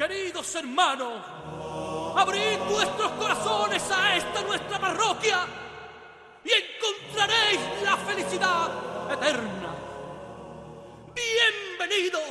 [0.00, 1.12] queridos hermanos,
[2.16, 5.40] abrid vuestros corazones a esta nuestra parroquia
[6.42, 8.70] y encontraréis la felicidad
[9.12, 9.74] eterna.
[11.14, 12.22] Bienvenidos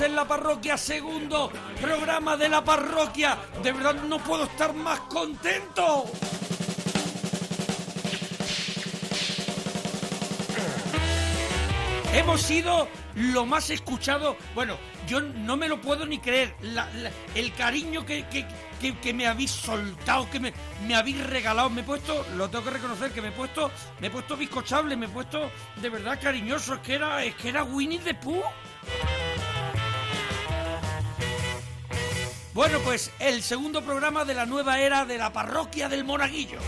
[0.00, 3.38] En la parroquia, segundo programa de la parroquia.
[3.62, 6.04] De verdad no puedo estar más contento.
[12.12, 14.36] Hemos sido lo más escuchado.
[14.54, 14.76] Bueno,
[15.08, 16.54] yo no me lo puedo ni creer.
[16.62, 16.88] La-
[17.34, 18.46] el cariño que, que-
[18.80, 20.52] que- que me habéis soltado, que me,
[20.86, 21.70] me habéis regalado.
[21.70, 24.96] Me he puesto, lo tengo que reconocer, que me he puesto, me he puesto bizcochable,
[24.96, 26.74] me he puesto de verdad cariñoso.
[26.74, 28.42] Es que era, es que era Winnie the Pooh.
[32.54, 36.58] Bueno, pues el segundo programa de la nueva era de la parroquia del Monaguillo.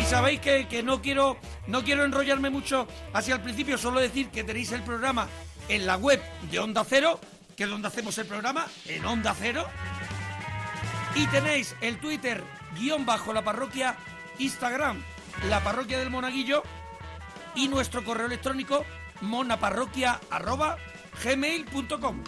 [0.00, 4.30] Y sabéis que, que no quiero no quiero enrollarme mucho hacia el principio, solo decir
[4.30, 5.28] que tenéis el programa
[5.68, 7.20] en la web de Onda Cero,
[7.54, 9.66] que es donde hacemos el programa, en Onda Cero.
[11.14, 12.42] Y tenéis el Twitter
[12.78, 13.96] guion bajo la parroquia,
[14.38, 15.02] Instagram,
[15.50, 16.62] la parroquia del Monaguillo
[17.54, 18.86] y nuestro correo electrónico
[19.20, 20.78] monaparroquia arroba
[21.22, 22.22] gmail.com.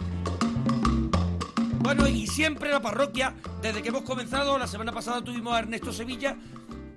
[1.81, 5.93] Bueno, y siempre la parroquia, desde que hemos comenzado, la semana pasada tuvimos a Ernesto
[5.93, 6.37] Sevilla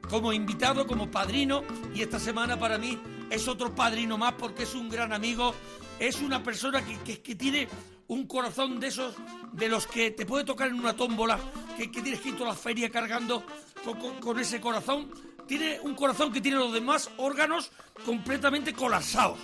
[0.09, 1.64] como invitado, como padrino,
[1.95, 3.00] y esta semana para mí
[3.30, 5.56] es otro padrino más porque es un gran amigo,
[6.00, 7.68] es una persona que, que- tiene
[8.08, 9.16] un corazón de esos,
[9.53, 11.40] de los que te puede tocar en una tómbola,
[11.78, 13.44] que, que tienes que ir toda la feria cargando
[13.84, 15.09] con, con- con ese corazón.
[15.47, 17.72] Tiene un corazón que tiene los demás órganos
[18.06, 19.40] completamente colapsados.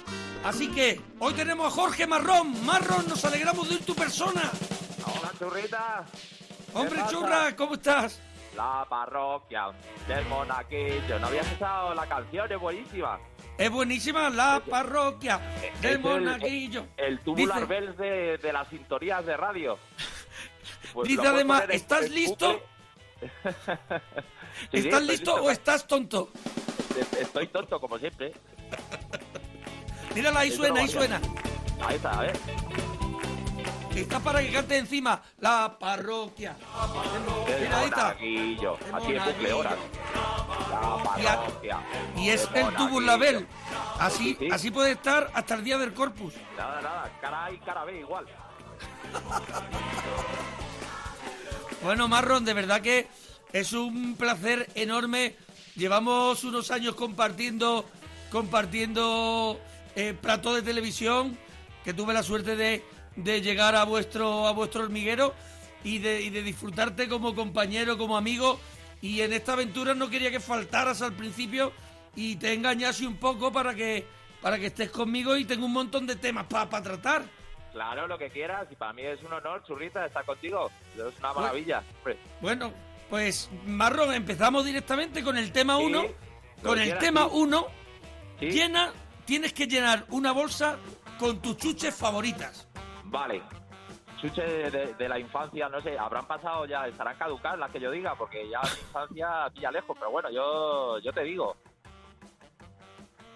[0.46, 2.66] Así que hoy tenemos a Jorge Marrón.
[2.66, 4.50] Marrón, nos alegramos de tu persona.
[5.40, 6.06] Churrita.
[6.74, 8.20] Hombre churra, ¿cómo estás?
[8.56, 9.72] La parroquia
[10.08, 11.18] del monaquillo.
[11.20, 12.52] ¿No habías escuchado la canción?
[12.52, 13.20] Es buenísima.
[13.58, 15.40] Es buenísima la parroquia
[15.74, 16.86] Es del el- monaguillo.
[16.98, 19.78] El tubular Dice- de, de las sintonías de radio.
[20.94, 22.62] Pues Dice además, en- ¿estás en listo?
[24.72, 26.30] Sí, ¿Estás listo o estás tonto?
[27.20, 28.34] Estoy tonto, como siempre.
[30.16, 31.22] Mírala, ahí suena, ahí suena.
[31.82, 32.34] Ahí está, a ver.
[34.02, 36.56] Está para que cante encima la parroquia.
[37.48, 38.04] Del Mira, ahí está.
[38.06, 38.78] monaguillo.
[38.88, 39.74] El Así horas.
[41.22, 41.80] La parroquia.
[42.16, 43.48] Y es el tubo label.
[44.00, 44.50] Así, Sí, sí.
[44.52, 46.34] así puede estar hasta el día del corpus.
[46.58, 47.12] Nada, nada.
[47.22, 48.26] Cara A y cara B igual.
[51.84, 53.08] Bueno, Marron, de verdad que
[53.54, 55.36] es un placer enorme.
[55.76, 57.86] Llevamos unos años compartiendo,
[58.32, 59.59] compartiendo
[59.96, 61.38] eh, plato de televisión,
[61.84, 62.84] que tuve la suerte de,
[63.16, 65.34] de llegar a vuestro, a vuestro hormiguero
[65.84, 68.59] y de, y de disfrutarte como compañero, como amigo.
[69.02, 71.72] Y en esta aventura no quería que faltaras al principio
[72.16, 74.06] y te engañase un poco para que,
[74.42, 77.24] para que estés conmigo y tengo un montón de temas para tratar.
[77.72, 78.68] Claro, lo que quieras.
[78.72, 80.70] Y para mí es un honor, churrita, estar contigo.
[80.96, 81.84] Es una maravilla.
[82.00, 82.18] hombre.
[82.41, 82.74] Bueno,
[83.09, 86.02] pues Marrón, empezamos directamente con el tema Sí, 1.
[86.02, 87.30] lo Con el quieras, tema sí.
[87.34, 87.68] 1,
[88.40, 88.46] Sí.
[88.52, 88.91] llena,
[89.26, 90.78] tienes que llenar una bolsa
[91.20, 92.68] con tus chuches favoritas.
[93.09, 93.42] Vale.
[94.22, 98.16] Chuche de, la infancia, no sé, habrán pasado ya, estarán caducadas las que yo diga,
[98.16, 101.56] porque ya mi infancia pilla lejos, pero bueno, yo, yo te digo.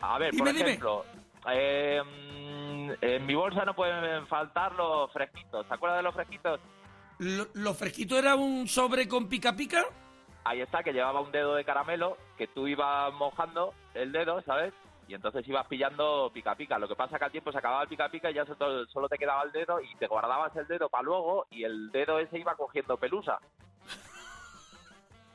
[0.01, 1.05] A ver, Dime, por ejemplo,
[1.49, 5.65] eh, mm, en mi bolsa no pueden faltar los fresquitos.
[5.65, 6.59] ¿Se acuerdas de los fresquitos?
[7.19, 9.85] Lo, lo fresquito era un sobre con pica pica.
[10.43, 14.73] Ahí está, que llevaba un dedo de caramelo, que tú ibas mojando el dedo, ¿sabes?
[15.07, 16.79] Y entonces ibas pillando pica pica.
[16.79, 19.09] Lo que pasa que al tiempo se acababa el pica pica y ya solo, solo
[19.09, 22.39] te quedaba el dedo y te guardabas el dedo para luego y el dedo ese
[22.39, 23.39] iba cogiendo pelusa.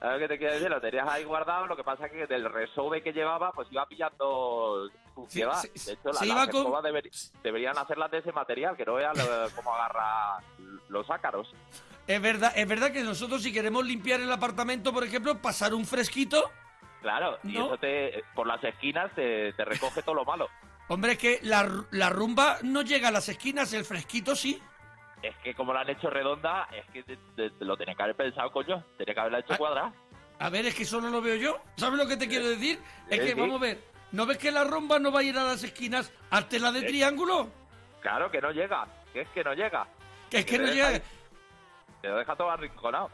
[0.00, 0.70] ¿Sabes qué te quiero decir?
[0.70, 4.88] Lo tenías ahí guardado, lo que pasa que del resobe que llevaba, pues iba pillando
[5.12, 5.55] suciedad.
[5.61, 8.94] Sí, sí, de hecho, las, iba con- deber- deberían hacerlas de ese material, que no
[8.94, 10.38] veas lo- cómo agarra
[10.88, 11.53] los ácaros.
[12.06, 15.85] Es verdad, es verdad que nosotros si queremos limpiar el apartamento, por ejemplo, pasar un
[15.85, 16.49] fresquito,
[17.03, 20.49] Claro, y eso te, por las esquinas te, te recoge todo lo malo.
[20.89, 24.61] hombre, es que la, la rumba no llega a las esquinas, el fresquito sí.
[25.23, 28.03] Es que como la han hecho redonda, es que te- te- te lo tenía que
[28.03, 28.85] haber pensado, coño.
[28.97, 29.59] Tenía que haberla hecho Ah.
[29.59, 29.93] cuadrada.
[30.41, 31.59] A ver, es que eso no lo veo yo.
[31.77, 32.79] ¿Sabes lo que te quiero decir?
[33.09, 33.35] Es Eh, que, sí.
[33.41, 33.79] vamos a ver,
[34.12, 36.81] ¿no ves que la romba no va a ir a las esquinas a tela de
[36.81, 36.85] Eh.
[36.87, 37.49] triángulo?
[38.00, 39.87] Claro que no llega, que es que no llega.
[40.31, 41.00] Que es que no llega.
[42.00, 43.11] Te lo deja todo arrinconado.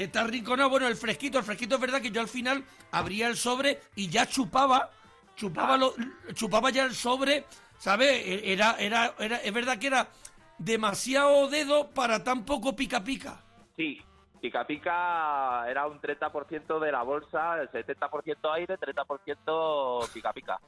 [0.00, 3.36] Está rinconado, bueno, el fresquito, el fresquito es verdad que yo al final abría el
[3.36, 4.90] sobre y ya chupaba,
[5.36, 5.94] chupaba lo,
[6.32, 7.44] chupaba ya el sobre,
[7.78, 8.08] ¿sabes?
[8.08, 10.08] E- Era, era, era, es verdad que era
[10.56, 13.44] demasiado dedo para tan poco pica pica.
[13.76, 14.00] Sí,
[14.40, 20.58] pica pica era un 30% de la bolsa, el 70% aire, 30% pica pica.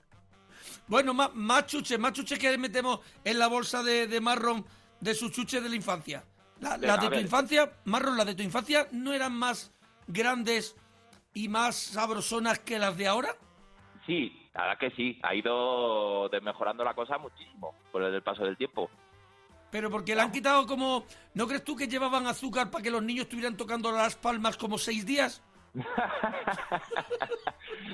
[0.87, 4.67] Bueno, más, más chuches, más chuches que metemos en la bolsa de, de marrón
[5.01, 6.23] de sus chuches de la infancia.
[6.63, 9.73] La- las de tu infancia, marrón, las de tu infancia no eran más
[10.07, 10.77] grandes
[11.35, 13.35] y más sabrosonas que las de ahora.
[14.07, 18.57] Sí, la verdad que sí, ha ido mejorando la cosa muchísimo por el paso del
[18.57, 18.89] tiempo.
[19.73, 21.05] Pero porque le han quitado como...
[21.35, 24.79] ¿No crees tú que llevaban azúcar para que los niños estuvieran tocando las palmas como
[24.79, 25.43] seis días?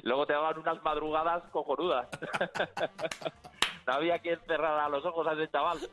[0.03, 2.09] Luego te daban unas madrugadas cojonudas.
[3.89, 5.79] No había quien cerrara los ojos a ese chaval.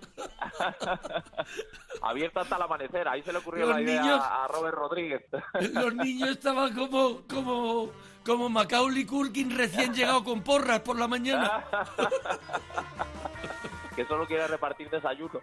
[2.01, 3.07] Abierto hasta el amanecer.
[3.07, 5.23] Ahí se le ocurrió Los la idea niños- a Robert Rodríguez.
[5.73, 7.89] Los niños estaban como, como,
[8.25, 11.63] como Macaulay Culkin recién llegado con porras por la mañana.
[13.95, 15.39] que solo quiere repartir desayuno.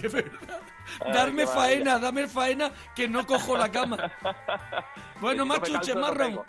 [0.00, 0.60] De verdad.
[1.04, 3.98] Ay, Darme qué faena, dame faena que no cojo la cama.
[5.20, 6.40] Bueno, si machuche, no marrón.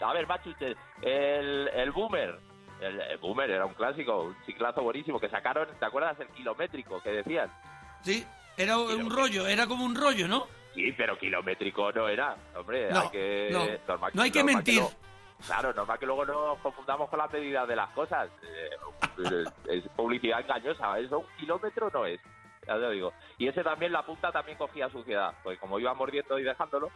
[0.00, 2.40] A ver, machuche, el, el boomer.
[2.80, 6.18] El, el boomer era un clásico, un chiclazo buenísimo que sacaron, ¿te acuerdas?
[6.20, 7.50] El kilométrico que decían.
[8.02, 8.24] Sí,
[8.56, 10.46] era un rollo, era como un rollo, ¿no?
[10.74, 12.36] Sí, pero kilométrico no era.
[12.54, 13.48] Hombre, No, hay que.
[13.50, 13.64] no.
[13.88, 14.80] normal- No hay que mentir.
[14.82, 14.90] no-
[15.46, 18.28] claro, normal que luego nos confundamos con las medidas de las cosas.
[18.42, 20.98] Eh, es publicidad engañosa.
[20.98, 22.20] Eso un kilómetro no es.
[22.66, 23.12] Ya te lo digo.
[23.38, 25.32] Y ese también, la punta también cogía suciedad.
[25.42, 26.90] Pues como iba mordiendo y dejándolo.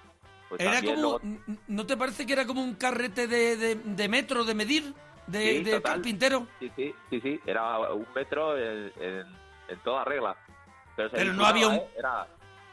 [0.48, 1.20] Pues Era como, luego-
[1.68, 4.92] ¿no te parece que era como un carrete de, de- de metro, de medir,
[5.30, 6.46] de, Sí, de carpintero?
[6.58, 7.40] Sí, sí, sí, sí.
[7.46, 9.26] Era un metro en, en,
[9.68, 10.36] en toda regla.
[10.96, 11.88] Pero, Pero no había un- ¿eh?
[11.98, 12.26] Era,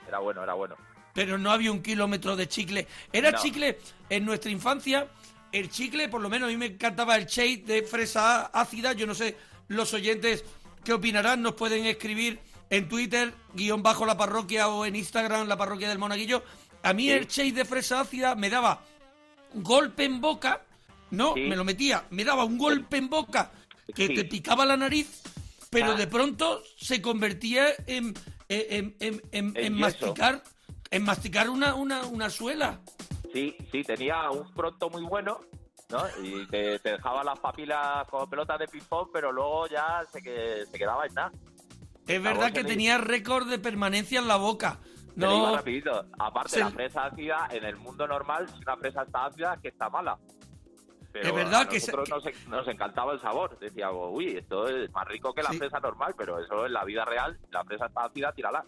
[0.08, 0.76] era bueno, era bueno.
[1.14, 2.88] Pero no había un kilómetro de chicle.
[3.12, 3.38] Era No.
[3.40, 5.08] chicle en nuestra infancia.
[5.52, 8.94] El chicle, por lo menos a mí me encantaba el shade de fresa ácida.
[8.94, 9.36] Yo no sé,
[9.70, 10.44] los oyentes
[10.84, 11.42] qué opinarán.
[11.42, 12.40] Nos pueden escribir
[12.70, 16.44] en Twitter, guion bajo la parroquia o en Instagram, la parroquia del Monaguillo.
[16.84, 17.12] A mí Sí.
[17.12, 18.82] el shade de fresa ácida me daba
[19.56, 20.62] golpe en boca.
[21.12, 21.42] No, Sí.
[21.42, 22.06] me lo metía.
[22.10, 23.52] Me daba un golpe en boca
[23.96, 24.16] que Sí.
[24.16, 25.24] te picaba la nariz.
[25.70, 25.96] Pero Ah.
[25.96, 28.14] de pronto se convertía en,
[28.50, 30.42] en, en- en- masticar
[30.90, 32.80] en masticar una, una, una suela.
[33.34, 35.42] Sí, sí, tenía un pronto muy bueno,
[35.90, 36.04] ¿no?
[36.24, 40.64] Y te, te dejaba las papilas como pelotas de ping-pong, pero luego ya se, que,
[40.72, 41.32] se quedaba en nada.
[42.08, 44.80] Es La verdad que tenía récord de permanencia en la boca.
[45.14, 46.06] Se le iba No, rapidito.
[46.18, 49.60] Aparte, Se- la fresa ácida, en el mundo normal, si una fresa está ácida, es
[49.62, 50.18] que está mala.
[51.22, 53.58] Pero Es verdad a que nosotros nos, en- nos encantaba el sabor.
[53.60, 55.58] Decíamos, uy, esto es más rico que la Sí.
[55.58, 58.66] fresa normal, pero eso en la vida real, la fresa está ácida, tírala.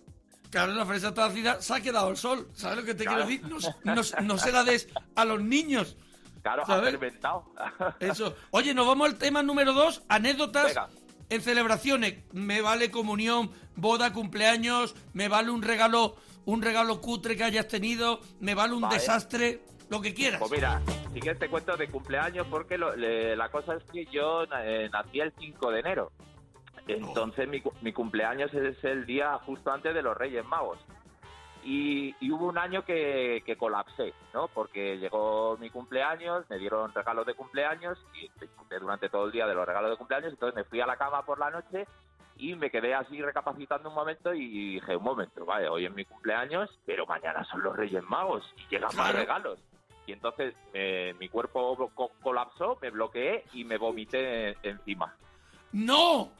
[0.49, 2.47] claro, la fresa está ácida, se ha quedado al sol.
[2.53, 3.25] ¿Sabes lo que te Claro.
[3.27, 3.71] quiero decir?
[3.83, 5.95] No, no- no se la des a los niños.
[6.41, 7.45] Claro, ha fermentado.
[7.99, 8.35] Eso.
[8.51, 10.89] Oye, nos vamos al tema número dos, anécdotas Venga.
[11.29, 12.23] en celebraciones.
[12.31, 16.15] Me vale comunión, boda, cumpleaños, me vale un regalo,
[16.45, 18.95] un regalo cutre que hayas tenido, me vale un Vale.
[18.95, 20.39] desastre, lo que quieras.
[20.39, 20.81] Pues mira,
[21.13, 24.89] sí que te cuento de cumpleaños porque lo- le- la cosa es que yo eh,
[24.91, 26.11] nací el 5 de enero.
[26.87, 30.79] Entonces mi, mi cumpleaños es el día justo antes de los Reyes Magos.
[31.63, 34.47] Y, y hubo un año que, que colapsé, ¿no?
[34.47, 38.29] Porque llegó mi cumpleaños, me dieron regalos de cumpleaños y
[38.79, 40.31] durante todo el día de los regalos de cumpleaños.
[40.31, 41.85] Entonces me fui a la cama por la noche
[42.37, 46.05] y me quedé así recapacitando un momento y dije, un momento, vale, hoy es mi
[46.05, 49.59] cumpleaños, pero mañana son los Reyes Magos y llegan más regalos.
[50.09, 55.15] Y entonces eh, mi cuerpo co- colapsó, me bloqueé y me vomité encima.
[55.71, 56.31] ¡No!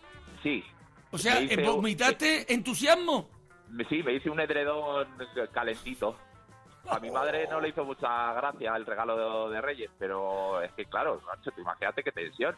[0.42, 0.64] Sí.
[1.12, 3.30] O sea, hice eh, vomitaste entusiasmo.
[3.88, 5.08] Sí, me hice un edredón
[5.54, 6.16] calentito.
[6.90, 10.72] A mi madre no le hizo mucha gracia el regalo de, de Reyes, pero es
[10.74, 12.56] que, claro, macho, tú imagínate qué tensión.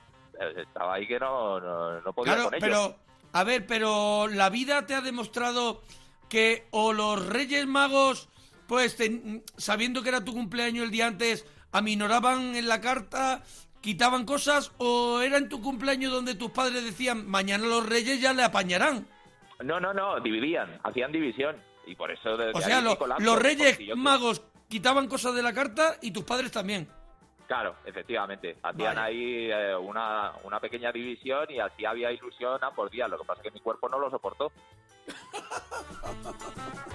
[0.55, 2.65] Estaba ahí que no, no, no podía Claro, con ello.
[2.65, 2.95] pero,
[3.33, 5.81] a ver, pero la vida te ha demostrado
[6.29, 8.29] que o los Reyes Magos,
[8.71, 13.43] pues te- sabiendo que era tu cumpleaños el día antes, aminoraban en la carta,
[13.81, 18.31] quitaban cosas, o era en tu cumpleaños donde tus padres decían, mañana los Reyes ya
[18.31, 19.05] le apañarán.
[19.61, 21.57] No, no, no, dividían, hacían división.
[21.85, 25.97] Y por eso O sea, lo- colapso, los Reyes Magos quitaban cosas de la carta
[26.01, 26.87] y tus padres también.
[27.47, 28.55] Claro, efectivamente.
[28.63, 33.09] Hacían ahí eh, una, una pequeña división y así había ilusión a por día.
[33.09, 34.49] Lo que pasa es que mi cuerpo no lo soportó.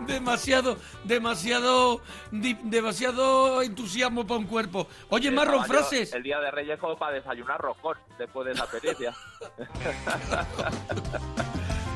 [0.00, 2.00] demasiado, demasiado,
[2.30, 4.86] di- demasiado entusiasmo para un cuerpo.
[5.10, 6.12] Oye, Marron, Estaba yo frases.
[6.12, 9.14] El día de Reyes como para desayunar roscón después de esa pericia.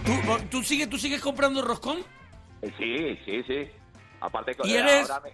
[0.04, 0.12] ¿Tú,
[0.50, 1.98] tú sigues, ¿Tú sigues comprando roscón?
[2.62, 3.68] Eh, Sí, sí, sí.
[4.20, 5.10] Aparte que ¿Y eh, eres?
[5.10, 5.32] ahora me,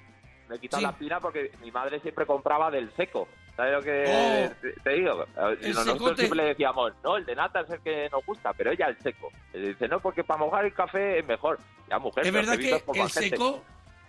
[0.48, 0.84] me he quitado Sí.
[0.86, 3.28] la espina porque mi madre siempre compraba del seco.
[3.56, 4.54] ¿Sabes lo que Oh.
[4.62, 5.22] te, te digo?
[5.24, 6.16] Eh, Nosotros secote.
[6.16, 8.98] siempre le decíamos, no, el de nata es el que nos gusta, pero ella el
[9.02, 9.30] seco.
[9.52, 11.58] Y dice, no, porque para mojar el café es mejor.
[11.88, 13.08] Ya, mujer, Es verdad que el gente.
[13.10, 13.62] seco,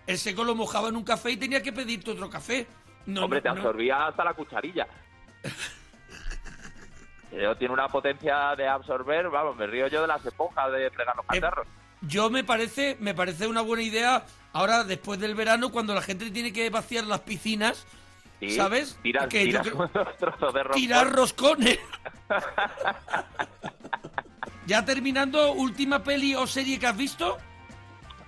[0.08, 2.66] el seco lo mojaba en un café y tenía que pedirte otro café.
[3.06, 3.56] No, Hombre, no, te no.
[3.56, 4.88] absorbía hasta la cucharilla.
[7.32, 11.16] Pero tiene una potencia de absorber, vamos, me río yo de las esponjas de fregar
[11.16, 11.68] los Eh, cacharros.
[12.02, 16.30] Yo me parece, me parece una buena idea ahora después del verano cuando la gente
[16.32, 17.88] tiene que vaciar las piscinas,
[18.50, 19.00] Sí, ¿sabes?
[19.30, 20.82] Que yo unos trozos de roscón.
[20.82, 21.80] tirar roscones.
[24.66, 27.38] ya terminando, última peli o serie que has visto.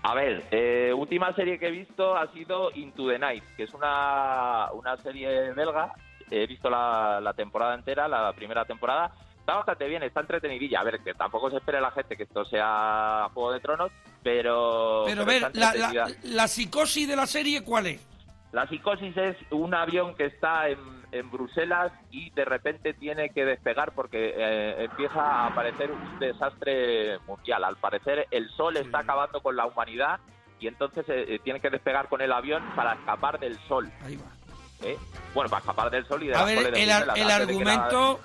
[0.03, 3.73] A ver, eh, última serie que he visto ha sido Into the Night, que es
[3.73, 5.93] una, una serie belga.
[6.29, 9.11] He visto la, la temporada entera, la primera temporada.
[9.39, 10.79] Está bastante bien, está entretenidilla.
[10.79, 13.91] A ver, que tampoco se espere la gente que esto sea Juego de Tronos,
[14.23, 15.03] pero...
[15.05, 18.07] Pero a ver, la, la psicosis de la serie, ¿cuál es?
[18.55, 20.79] La psicosis es un avión que está en,
[21.11, 27.19] en Bruselas y de repente tiene que despegar porque eh, empieza a aparecer un desastre
[27.27, 27.65] mundial.
[27.65, 30.21] Al parecer el sol está acabando con la humanidad
[30.57, 33.91] y entonces eh, eh, tiene que despegar con el avión para escapar del sol.
[34.05, 34.87] Ahí va.
[34.87, 34.97] ¿eh?
[35.33, 37.47] Bueno, para escapar del sol y de A ver, de el, ar- Bruselas, el antes
[37.47, 38.19] de que la- argumento,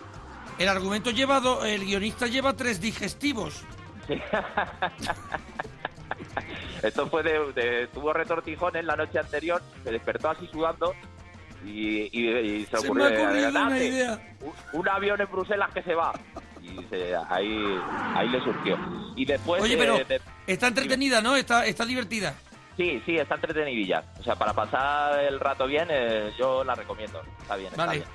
[0.61, 3.65] el argumento lleva, do- el guionista lleva tres digestivos.
[4.07, 4.15] Sí.
[6.83, 10.95] Esto fue de, de- tuvo retortijones la noche anterior, se despertó así sudando
[11.65, 14.37] y, y- y se Se ocurrió ocurrido una "Adelante, idea.
[14.41, 16.13] Un, un avión en Bruselas que se va
[16.63, 17.79] y se- ahí
[18.15, 18.79] ahí le surgió
[19.17, 21.37] y después Oye, eh, pero de- está entretenida, ¿no?
[21.37, 22.35] Está, está divertida.
[22.77, 27.21] sí sí está entretenidilla o sea para pasar el rato bien eh, yo la recomiendo
[27.43, 27.99] está bien está Vale.
[27.99, 28.11] bien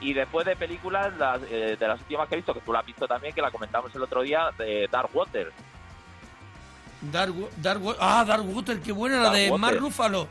[0.00, 2.80] y después de películas las, eh, de las últimas que he visto que tú la
[2.80, 5.52] has visto también que la comentamos el otro día de Dark Water
[7.00, 9.58] Dark, Dark ah, Dark Water, qué buena, la de Water.
[9.60, 10.28] Mark Ruffalo.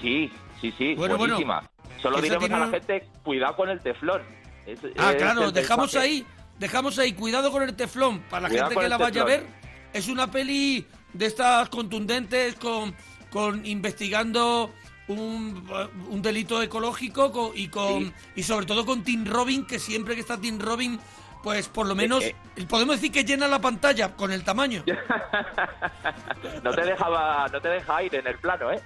[0.00, 1.34] Sí, sí, sí, Bueno, bueno.
[1.34, 1.62] buenísima.
[2.02, 4.22] Solo Esa diremos tiene a la gente, cuidado con el teflón.
[4.66, 6.24] Es- Ah, es claro, dejamos ahí,
[6.58, 9.46] dejamos ahí, cuidado con el teflón, para la Cuidado gente que la vaya a ver.
[9.92, 12.94] Es una peli de estas contundentes con,
[13.30, 14.70] con investigando
[15.08, 15.68] un,
[16.08, 18.12] un delito ecológico con- y con Sí.
[18.36, 20.98] y sobre todo con Tim Robin, que siempre que está Tim Robin,
[21.42, 22.34] pues por lo menos eh.
[22.68, 24.84] podemos decir que llena la pantalla con el tamaño.
[26.62, 28.80] no te deja no te deja aire en el plano, ¿eh?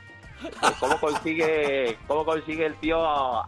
[0.78, 3.00] ¿Cómo consigue, cómo consigue el tío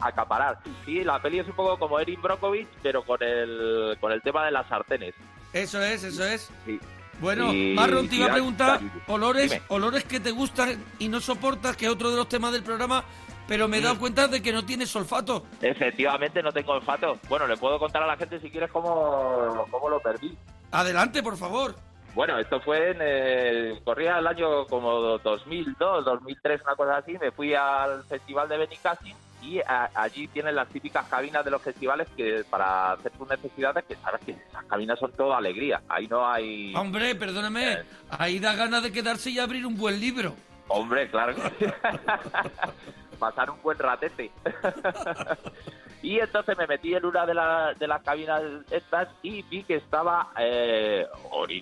[0.02, 0.58] acaparar?
[0.84, 4.44] Sí, la peli es un poco como Erin Brockovich, pero con el, con el tema
[4.46, 5.14] de las sartenes.
[5.52, 6.50] Eso es, eso es.
[6.64, 6.80] Sí.
[7.20, 8.90] Bueno, Y- Marron, te iba a preguntar Dime.
[9.08, 12.62] olores, olores que te gustan y no soportas, que es otro de los temas del
[12.62, 13.04] programa,
[13.48, 13.98] pero me he dado Mm.
[13.98, 15.44] cuenta de que no tienes olfato.
[15.60, 17.18] Efectivamente, no tengo olfato.
[17.28, 20.36] Bueno, le puedo contar a la gente si quieres cómo, cómo lo perdí.
[20.72, 21.74] Adelante, por favor.
[22.14, 27.12] Bueno, esto fue en el, corría el año como 2002, 2003, una cosa así.
[27.18, 31.60] Me fui al festival de Benicassim y a- allí tienen las típicas cabinas de los
[31.60, 35.82] festivales que para hacer tus necesidades, que sabes que esas cabinas son toda alegría.
[35.90, 36.74] Ahí no hay...
[36.74, 37.84] Hombre, perdóname, Eh.
[38.10, 40.34] ahí da ganas de quedarse y abrir un buen libro.
[40.68, 41.34] Hombre, claro.
[43.18, 44.30] Pasar un buen ratete.
[46.02, 49.76] y entonces me metí en una de, la- de las cabinas estas y vi que
[49.76, 51.06] estaba, eh,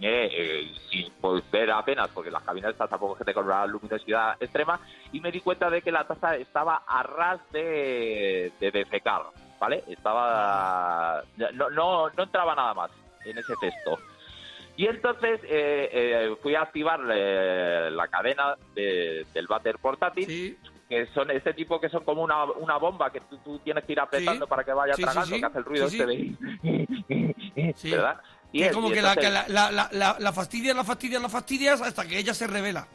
[0.02, 4.80] eh, sin poder apenas, porque las cabinas estas tampoco es gente con una luminosidad extrema,
[5.12, 9.22] y me di cuenta de que la taza estaba a ras de, de defecar,
[9.58, 9.84] ¿vale?
[9.88, 11.22] Estaba...
[11.54, 12.90] No, no, no entraba nada más
[13.24, 13.98] en ese texto.
[14.76, 20.26] Y entonces eh, eh, fui a activar eh, la cadena de- del váter portátil,
[20.88, 23.92] que son este tipo que son como una, una bomba que tú, tú tienes que
[23.92, 24.50] ir apretando Sí.
[24.50, 25.40] para que vaya Sí, tragando, sí.
[25.40, 27.72] que hace el ruido este de...
[27.76, 27.90] Sí.
[27.90, 28.20] ¿Verdad?
[28.52, 31.28] Y es- como y que, la, que la, la, la, la- fastidias, la fastidias, la
[31.28, 32.86] fastidias hasta que ella se revela.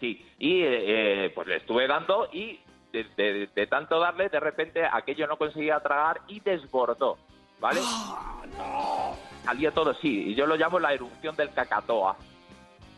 [0.00, 2.60] Sí, y eh, eh, pues le estuve dando y
[2.92, 7.16] de, de- de tanto darle, de repente aquello no conseguía tragar y desbordó,
[7.60, 7.80] ¿vale?
[9.44, 12.16] Salió todo, sí, y yo lo llamo la erupción del cacatoa.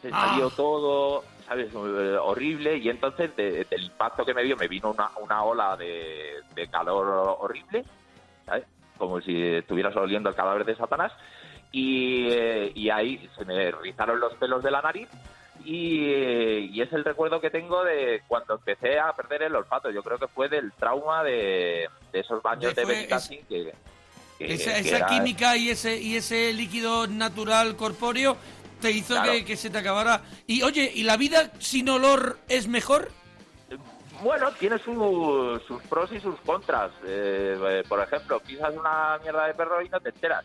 [0.02, 0.28] Se Ah.
[0.30, 1.66] salió todo, ¿sabes?
[1.75, 5.76] Eh, horrible y entonces de- del impacto que me dio me vino una, una ola
[5.76, 7.09] de, de calor
[7.40, 7.85] horrible,
[8.47, 8.62] ¿sabes?
[8.97, 11.11] Como si estuvieras oliendo el cadáver de Satanás
[11.73, 15.09] y, eh, y ahí se me rizaron los pelos de la nariz
[15.64, 16.04] y,
[16.73, 19.90] y es el recuerdo que tengo de cuando empecé a perder el olfato.
[19.90, 23.73] Yo creo que fue del trauma de, de esos baños De Benicassim que,
[24.38, 28.37] que- esa que esa era- química y ese, y ese líquido natural corpóreo
[28.80, 29.32] te hizo Claro.
[29.32, 30.22] que, que se te acabara.
[30.46, 33.10] Y oye, ¿y la vida sin olor es mejor?
[34.22, 36.90] Bueno, tiene su- sus pros y sus contras.
[37.06, 40.44] Eh, eh, por ejemplo, pisas una mierda de perro y no te enteras.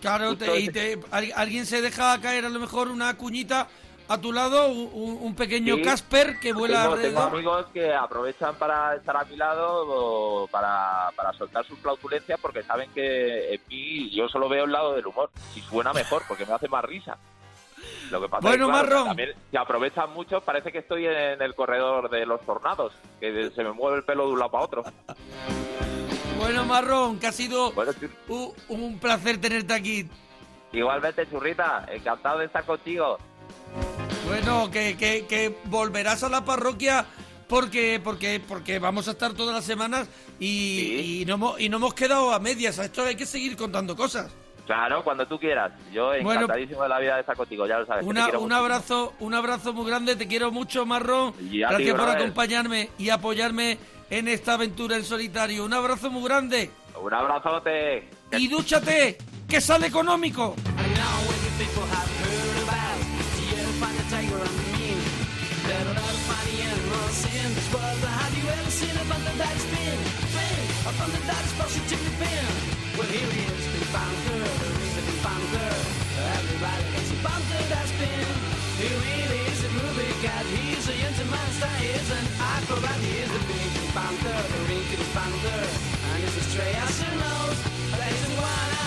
[0.00, 3.66] Claro, te- y te- al- alguien se deja caer a lo mejor una cuñita
[4.08, 5.82] a tu lado, un, pequeño Sí.
[5.82, 7.34] Casper que vuela Tengo, tengo alrededor.
[7.34, 12.62] amigos que aprovechan para estar a mi lado o para, para soltar sus flautulencias porque
[12.62, 15.30] saben que en mí yo solo veo el lado del humor.
[15.52, 17.18] Si suena mejor, porque me hace más risa.
[18.10, 19.06] Lo que pasa Bueno, es que, claro, Marrón.
[19.08, 20.40] también se aprovechan mucho.
[20.40, 24.26] Parece que estoy en el corredor de los tornados, que se me mueve el pelo
[24.26, 24.84] de un lado para otro.
[26.38, 27.92] Bueno, Marrón, que ha sido Bueno,
[28.68, 30.08] un placer tenerte aquí.
[30.72, 33.18] igualmente, churrita, encantado de estar contigo.
[34.26, 37.06] Bueno, que, que, que volverás a la parroquia
[37.48, 40.08] porque porque porque vamos a estar todas las semanas
[40.40, 41.20] y, Sí.
[41.22, 42.78] y no y no hemos quedado a medias.
[42.80, 44.32] A esto hay que seguir contando cosas.
[44.66, 45.72] Claro, cuando tú quieras.
[45.92, 46.32] Yo Bueno.
[46.32, 48.04] encantadísimo de la vida de estar contigo, ya lo sabes.
[48.04, 48.54] Una- un mucho.
[48.56, 51.34] abrazo, un abrazo muy grande, te quiero mucho, Marrón.
[51.40, 53.78] Y a ti, Gracias por acompañarme y apoyarme
[54.10, 55.64] en esta aventura en solitario.
[55.64, 56.70] Un abrazo muy grande.
[57.00, 58.08] Un abrazote.
[58.32, 59.18] Y dúchate,
[59.48, 60.56] que sale económico.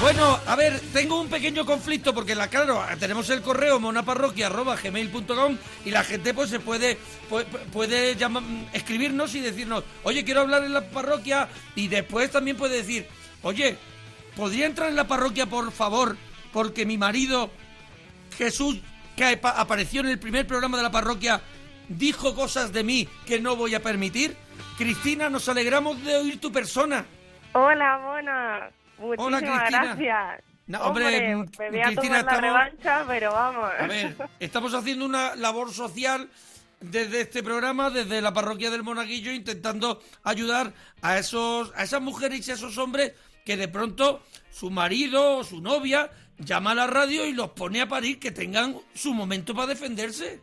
[0.02, 5.92] Bueno, a ver, tengo un pequeño conflicto porque la claro, tenemos el correo monaparroquia@gmail.com y
[5.92, 10.74] la gente pues se puede puede, puede llamar- escribirnos y decirnos, "Oye, quiero hablar en
[10.74, 13.08] la parroquia" y después también puede decir,
[13.44, 13.78] "Oye,
[14.38, 16.16] ¿podría entrar en la parroquia, por favor?
[16.54, 17.52] Porque mi marido
[18.40, 18.80] Jesús
[19.18, 21.42] que apa- apareció en el primer programa de la parroquia
[21.90, 24.36] dijo cosas de mí que no voy a permitir."
[24.78, 27.06] Cristina, nos alegramos de oír tu persona.
[27.54, 28.70] Hola, Mona.
[28.98, 29.84] Muchísimas Cristina.
[29.96, 30.44] gracias.
[30.68, 33.72] No, hombre, mm, me voy a Cristina, tomar la estamos- revancha, pero vamos.
[33.80, 36.30] A ver, estamos haciendo una labor social
[36.80, 40.72] desde este programa, desde la parroquia del Monaguillo, intentando ayudar
[41.02, 43.14] a esos, a esas mujeres y a esos hombres
[43.46, 44.22] que de pronto
[44.52, 48.32] su marido o su novia llama a la radio y los pone a parir, que
[48.32, 50.40] tengan su momento para defenderse.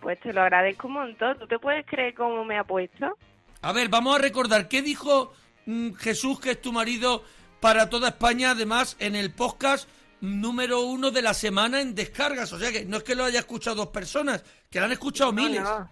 [0.00, 1.38] Pues te lo agradezco un montón.
[1.38, 3.16] ¿Tú te puedes creer cómo me ha puesto?
[3.62, 5.32] A ver, vamos a recordar qué dijo
[5.66, 7.24] mm, Jesús, que es tu marido,
[7.60, 9.88] para toda España, además, en el podcast
[10.20, 12.52] número uno de la semana en descargas.
[12.52, 15.32] O sea que no es que lo haya escuchado dos personas, que lo han escuchado
[15.32, 15.62] No, miles.
[15.62, 15.90] no.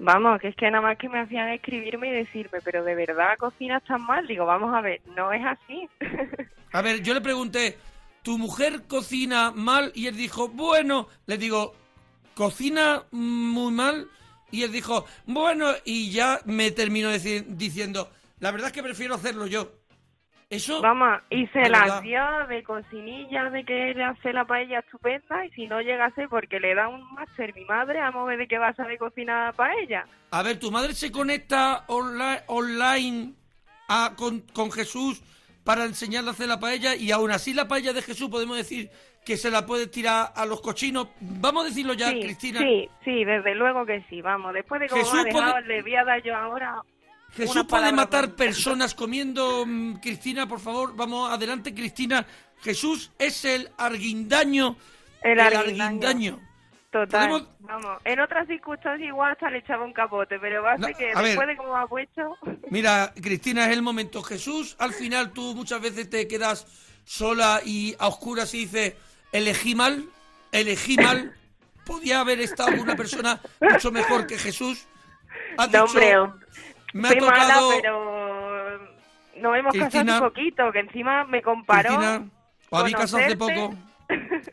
[0.00, 3.36] Vamos, que es que nada más que me hacían escribirme y decirme, pero de verdad
[3.36, 4.24] cocinas tan mal.
[4.28, 5.88] Digo, vamos a ver, no es así.
[6.72, 7.76] A ver, yo le pregunté,
[8.22, 9.92] ¿tu mujer cocina mal?
[9.94, 11.74] Y él dijo, bueno, le digo,
[12.34, 14.08] ¿cocina muy mal?
[14.50, 19.14] Y él dijo, bueno, y ya me terminó deci- diciendo, la verdad es que prefiero
[19.14, 19.72] hacerlo yo.
[20.50, 22.00] Eso, Vamos, y se verdad.
[22.00, 26.58] dio de cocinilla, de que le hace la paella estupenda, y si no llegase porque
[26.58, 30.06] le da un máster mi madre, a ver de qué va a saber cocinar paella.
[30.30, 33.34] a ver, tu madre se conecta onli- online
[33.88, 35.20] a- con, con Jesús
[35.68, 38.88] para enseñarle a hacer la paella y aún así la paella de Jesús podemos decir
[39.22, 41.08] que se la puede tirar a los cochinos.
[41.20, 42.60] Vamos a decirlo ya, sí, Cristina.
[42.60, 44.22] Sí, sí, desde luego que sí.
[44.22, 46.80] Vamos, después de cómo Jesús me ha dejado, puede- le voy a dar yo ahora.
[47.36, 49.66] Jesús puede matar personas comiendo.
[49.66, 52.24] mm, Cristina, por favor, vamos adelante, Cristina.
[52.62, 54.74] Jesús es el arguindaño.
[55.22, 56.40] El arguindaño.
[56.90, 57.28] Total.
[57.28, 60.90] Podemos- Vamos, en otras circunstancias igual hasta le echaba un capote, pero va a ser
[60.92, 61.24] No, que a ver.
[61.26, 62.36] después de cómo me ha puesto.
[62.70, 64.22] Mira, Cristina, es el momento.
[64.22, 66.66] Jesús, al final tú muchas veces te quedas
[67.04, 68.94] sola y a oscuras y dices,
[69.32, 70.04] elegí mal,
[70.52, 71.34] elegí mal.
[71.84, 74.86] Podía haber estado una persona mucho mejor que Jesús.
[75.56, 76.16] Has No, dicho, hombre,
[76.94, 77.70] me ha soy mala, tocado.
[77.82, 78.78] pero
[79.36, 82.26] nos hemos casado hace poquito, que encima me comparó Cristina,
[82.70, 83.74] os habéis casado hace poco.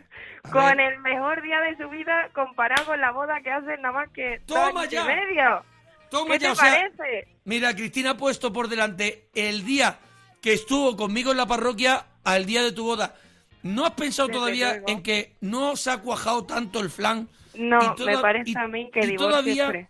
[0.52, 4.10] con el mejor día de su vida comparado con la boda que hacen nada más
[4.12, 5.06] que dos ¡Toma y ya!
[5.06, 5.64] medio.
[6.10, 7.28] Toma ¿Qué ya, te o sea, parece?
[7.46, 10.00] Mira, Cristina ha puesto por delante el día
[10.42, 13.16] que estuvo conmigo en la parroquia al día de tu boda.
[13.64, 14.88] ¿No has pensado Desde todavía luego.
[14.90, 17.28] en que no se ha cuajado tanto el flan?
[17.56, 19.90] No, Y toda- me parece y- a mí que y divorcio todavía- express.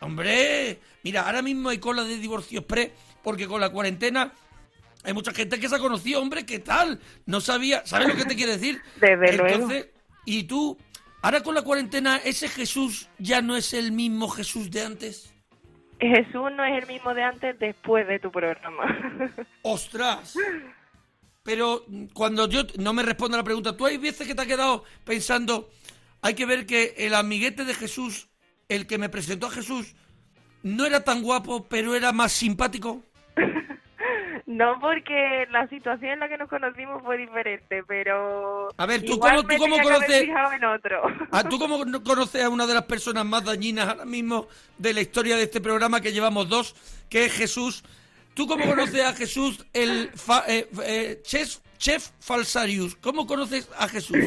[0.00, 2.90] Hombre, mira, ahora mismo hay cola de divorcio express
[3.22, 4.32] porque con la cuarentena
[5.02, 7.00] hay mucha gente que se ha conocido, hombre, ¿qué tal?
[7.26, 8.80] No sabía, ¿sabes lo que te quiere decir?
[9.00, 9.88] Desde Entonces,
[10.24, 10.78] y tú,
[11.22, 15.34] ahora con la cuarentena, ese Jesús ya no es el mismo Jesús de antes.
[16.00, 18.84] Jesús no es el mismo de antes después de tu programa.
[19.62, 20.36] ¡Ostras!
[21.42, 24.42] Pero mm, cuando yo no me respondo a la pregunta, ¿tú hay veces que te
[24.42, 25.70] has quedado pensando,
[26.20, 28.28] hay que ver que el amiguete de Jesús,
[28.68, 29.94] el que me presentó a Jesús,
[30.62, 33.02] no era tan guapo, pero era más simpático.
[34.52, 38.68] No, porque la situación en la que nos conocimos fue diferente, pero...
[38.76, 41.02] A ver, ¿tú cómo- me tú cómo conoces- en otro.
[41.30, 44.92] Ah, ¿Tú cómo no conoces a una de las personas más dañinas ahora mismo de
[44.94, 46.74] la historia de este programa que llevamos dos,
[47.08, 47.82] que es Jesús?
[48.34, 52.96] ¿Tú cómo conoces a Jesús, el fa- eh, eh, chef, chef Falsarius?
[52.96, 54.18] ¿Cómo conoces a Jesús?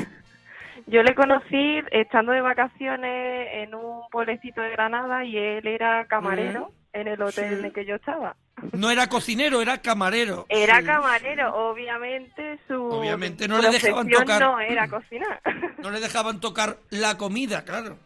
[0.87, 6.71] Yo le conocí estando de vacaciones en un pueblecito de Granada y él era camarero
[6.95, 7.55] en el hotel Sí.
[7.59, 8.35] en el que yo estaba.
[8.71, 10.45] No era cocinero, era camarero.
[10.49, 10.85] Era Sí.
[10.85, 14.41] camarero, obviamente su Obviamente no le dejaban tocar.
[14.41, 15.41] no era cocinar.
[15.79, 17.97] No le dejaban tocar la comida, claro.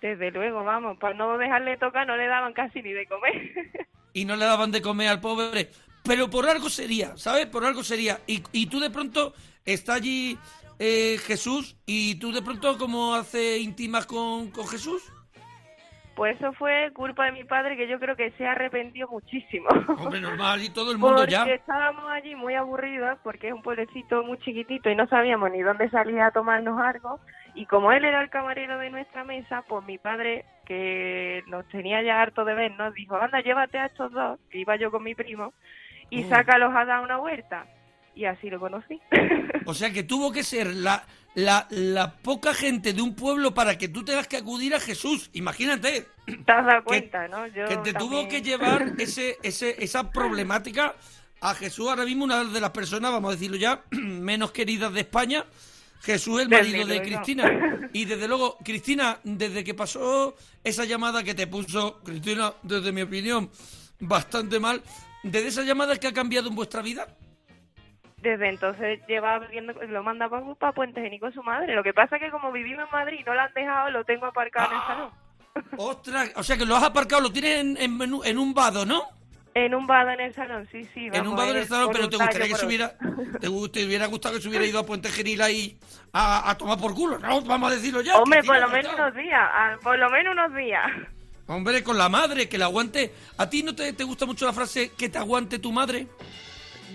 [0.00, 3.34] Desde luego, vamos, para no dejarle tocar no le daban casi ni de comer.
[4.12, 5.70] Y no le daban de comer al pobre.
[6.04, 7.46] Pero por algo sería, ¿sabes?
[7.46, 8.20] Por algo sería.
[8.26, 10.38] Y, y tú de pronto está allí
[10.78, 15.02] eh, Jesús y tú de pronto como hace íntimas con, con Jesús.
[16.16, 19.68] Pues eso fue culpa de mi padre que yo creo que se arrepintió muchísimo.
[19.98, 21.44] Hombre, normal, y todo el mundo Porque ya.
[21.44, 25.90] estábamos allí muy aburridos porque es un pueblecito muy chiquitito y no sabíamos ni dónde
[25.90, 27.20] salir a tomarnos algo.
[27.54, 32.02] Y como él era el camarero de nuestra mesa, pues mi padre, que nos tenía
[32.02, 35.14] ya harto de vernos, dijo, anda, llévate a estos dos, que iba yo con mi
[35.14, 35.52] primo,
[36.10, 36.28] y Mm.
[36.30, 37.66] sácalos a dar una vuelta.
[38.14, 39.00] Y así lo conocí.
[39.66, 41.02] O sea que tuvo que ser la,
[41.36, 45.28] la, la poca gente de un pueblo para que tú tengas que acudir a Jesús.
[45.34, 46.06] Imagínate.
[46.24, 47.46] Te has dado cuenta, ¿no?
[47.48, 50.94] Yo que te tuvo que llevar ese, ese, esa problemática
[51.42, 55.00] a Jesús, ahora mismo una de las personas, vamos a decirlo ya, menos queridas de
[55.00, 55.44] España,
[56.00, 57.02] Jesús, el marido de.
[57.02, 57.72] Cristina.
[57.92, 63.02] Y desde luego, Cristina, desde que pasó esa llamada que te puso, Cristina, desde mi
[63.02, 63.50] opinión,
[64.00, 64.82] bastante mal,
[65.22, 67.06] desde esa llamada que ha cambiado en vuestra vida.
[68.26, 71.76] Desde entonces lleva viendo, lo manda para, Puente Génico su madre.
[71.76, 74.04] Lo que pasa es que como vivimos en Madrid y no lo han dejado, lo
[74.04, 75.10] tengo aparcado en el salón.
[75.76, 79.04] Ostras, o sea que lo has aparcado, lo tienes en, en, en un vado, ¿no?
[79.54, 81.06] En un vado en el salón, sí, sí.
[81.06, 82.98] en vamos, un vado en el salón, pero te gustaría que hubiera,
[83.40, 85.78] te, te hubiera gustado que se hubiera ido a Puente Genil ahí
[86.12, 87.42] a, a tomar por culo, ¿no?
[87.42, 88.16] Vamos a decirlo ya.
[88.16, 90.84] Hombre, por lo menos unos días, ah, por lo menos unos días.
[91.46, 93.14] Hombre, con la madre, que la aguante.
[93.38, 96.08] ¿A ti no te, te gusta mucho la frase que te aguante tu madre?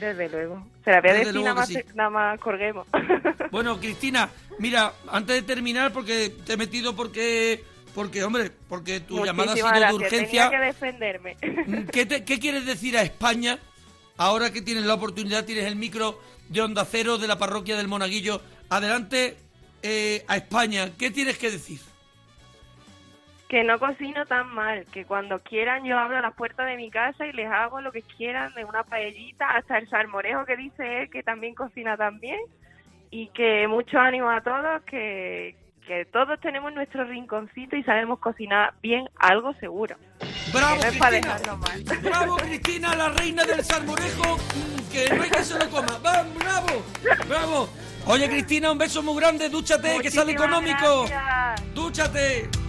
[0.02, 0.68] Desde luego.
[0.84, 1.78] Se la voy a Desde decir luego nada más, sí.
[1.96, 2.88] nada más colguemos.
[3.52, 7.62] Bueno, Cristina, mira, antes de terminar, porque te he metido porque,
[7.94, 10.50] porque hombre, porque tu llamada ha sido de urgencia.
[10.50, 11.38] Tenía que defenderme.
[11.92, 13.60] ¿Qué, te- qué quieres decir a España
[14.18, 17.90] ahora que tienes la oportunidad, tienes el micro de Onda Cero de la parroquia del
[17.90, 18.42] Monaguillo?
[18.70, 19.36] Adelante
[19.84, 21.82] eh, a España, ¿qué tienes que decir?
[23.52, 27.28] Que no cocino tan mal, que cuando quieran yo abro las puertas de mi casa
[27.28, 31.10] y les hago lo que quieran, de una paellita hasta el salmorejo que dice él,
[31.10, 32.40] que también cocina también,
[33.10, 38.74] y que mucho ánimo a todos, que, que todos tenemos nuestro rinconcito y sabemos cocinar
[38.82, 39.98] bien algo seguro.
[40.54, 41.38] ¡Bravo, no Cristina!
[42.04, 44.38] ¡Bravo, Cristina, la reina del salmorejo!
[44.38, 45.98] mm, Que no hay que se lo coma.
[45.98, 46.86] ¡Va, ¡Bravo!
[47.28, 47.70] ¡Bravo!
[48.06, 49.50] Oye, Cristina, un beso muy grande.
[49.50, 51.06] Dúchate, que sale económico.
[51.06, 51.74] gracias.
[51.76, 52.61] ¡Dúchate!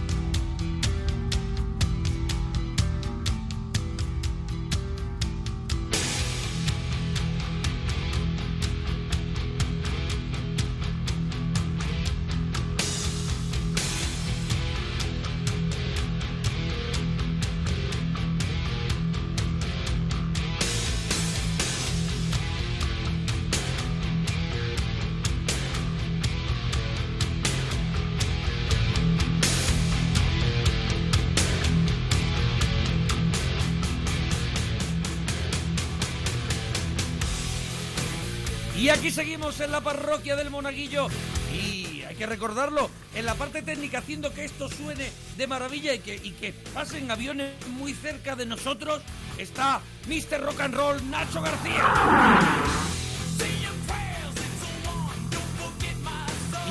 [39.59, 41.07] En la parroquia del Monaguillo.
[41.53, 45.99] Y hay que recordarlo, en la parte técnica, haciendo que esto suene de maravilla y
[45.99, 49.01] que, y que pasen aviones muy cerca de nosotros,
[49.37, 50.41] está Mr.
[50.41, 51.93] Rock and Roll Nacho García.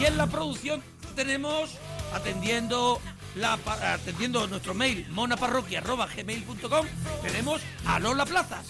[0.01, 0.83] Y en la producción
[1.15, 1.79] tenemos,
[2.15, 3.01] atendiendo
[3.37, 3.59] la,
[3.93, 6.87] atendiendo nuestro mail monaparroquia.gmail.com,
[7.23, 8.67] tenemos a Lola Plazas.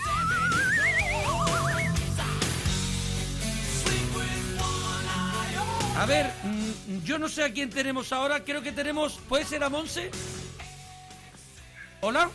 [5.97, 9.63] A ver, mm, yo no sé a quién tenemos ahora, creo que tenemos, ¿puede ser
[9.63, 10.11] a Monse?
[12.01, 12.31] ¿Hola?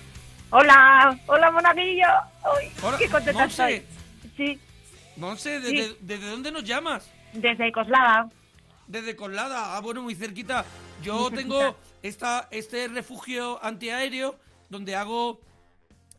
[0.52, 2.06] Hola, hola Monaguillo.
[2.56, 3.76] Uy, Hola, qué contenta Monse.
[3.76, 3.98] estoy.
[4.38, 4.60] Sí,
[5.18, 5.98] Monse, ¿desde, Sí.
[6.02, 7.10] ¿desde dónde nos llamas?
[7.34, 8.30] desde Coslada.
[8.88, 10.64] Desde Colada, ah, bueno, muy cerquita.
[11.04, 14.40] Yo tengo esta, este refugio antiaéreo
[14.70, 15.42] donde hago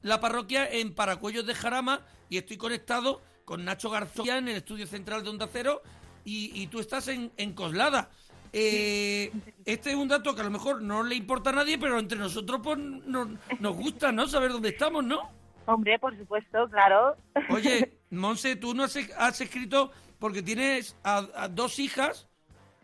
[0.03, 4.87] la parroquia en Paracuellos de Jarama y estoy conectado con Nacho García en el estudio
[4.87, 5.83] central de Onda Cero
[6.29, 8.11] y, y tú estás en, en Coslada.
[8.53, 9.33] eh,
[9.65, 12.19] este es un dato que a lo mejor no le importa a nadie, pero entre
[12.19, 13.29] nosotros pues nos,
[13.61, 14.27] nos gusta, ¿no?
[14.27, 15.31] Saber dónde estamos, ¿no?
[15.67, 17.17] Hombre, por supuesto, claro.
[17.51, 22.27] Oye, Monse, tú no has, has escrito porque tienes a, a dos hijas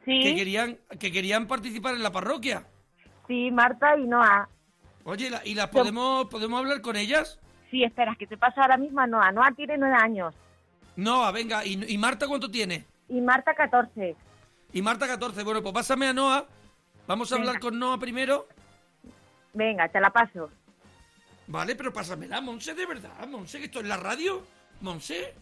[0.04, 2.66] que querían que querían participar en la parroquia.
[3.26, 4.48] sí, Marta y Noa.
[5.04, 7.38] Oye, la- ¿y las podemos podemos hablar con ellas?
[7.70, 9.32] Sí, espera, que te pasa ahora mismo a Noa.
[9.32, 10.34] Noa tiene nueve años
[10.96, 12.84] No, venga, ¿y, y Marta cuánto tiene?
[13.08, 14.16] Y Marta 14.
[14.72, 15.42] Y Marta 14.
[15.42, 16.46] Bueno, pues pásame a Noa.
[17.06, 18.48] Vamos a hablar con Noa primero.
[19.52, 20.50] Venga, te la paso.
[21.46, 23.26] Vale, pero pásamela, Monse, de verdad.
[23.28, 24.42] Monse, que esto es la radio.
[24.80, 25.34] Monse,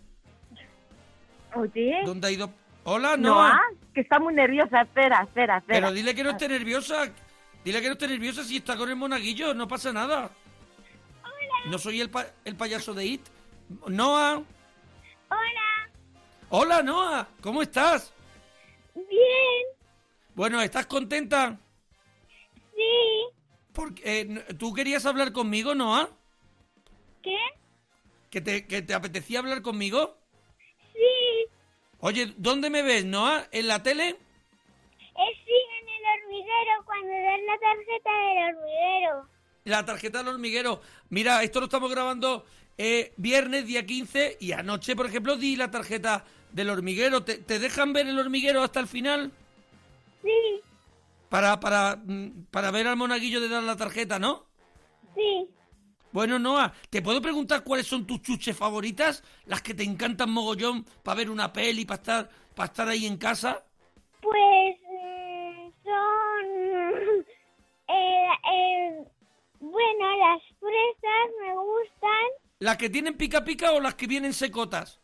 [1.55, 2.51] Oye, ¿dónde ha ido?
[2.85, 3.49] Hola, Noa.
[3.49, 3.61] Noa,
[3.95, 4.83] que está muy nerviosa.
[4.83, 5.81] Espera, espera, espera.
[5.81, 7.11] Pero dile que no esté nerviosa.
[7.65, 9.55] Dile que no esté nerviosa si está con el monaguillo.
[9.55, 10.31] No pasa nada.
[11.67, 13.23] No soy el, pa- el payaso de It.
[13.87, 14.43] Noa.
[15.29, 15.62] Hola,
[16.55, 17.29] Hola, Noa.
[17.41, 18.13] ¿Cómo estás?
[18.95, 19.65] bien,
[20.35, 21.59] Bueno, ¿estás contenta?
[22.75, 23.29] sí,
[23.73, 26.11] Porque, eh, ¿Tú querías hablar conmigo, Noa?
[27.23, 27.39] ¿qué?
[28.31, 30.19] ¿Que te, ¿Que te apetecía hablar conmigo?
[30.93, 31.47] Sí,
[32.01, 33.49] Oye, ¿dónde me ves, Noa?
[33.51, 34.09] ¿En la tele?
[34.11, 39.29] es sí en el hormiguero, cuando das la tarjeta del hormiguero.
[39.65, 40.81] La tarjeta del hormiguero.
[41.11, 42.45] Mira, esto lo estamos grabando
[42.79, 47.25] eh, viernes, día 15, y anoche, por ejemplo, di la tarjeta del hormiguero.
[47.25, 49.33] ¿Te, te dejan ver el hormiguero hasta el final?
[50.23, 50.63] Sí,
[51.29, 54.47] Para, para, mm, para ver al monaguillo de dar la tarjeta, ¿no?
[55.15, 55.49] sí,
[56.13, 59.25] Bueno, Noa, ¿te puedo preguntar cuáles son tus chuches favoritas?
[59.47, 63.17] Las que te encantan mogollón para ver una peli, para estar, para estar ahí en
[63.17, 63.65] casa.
[64.21, 67.25] pues mm, son...
[67.89, 69.05] eh, eh,
[69.61, 72.29] bueno, las fresas me gustan,
[72.63, 75.01] ¿Las que tienen pica pica o las que vienen secotas?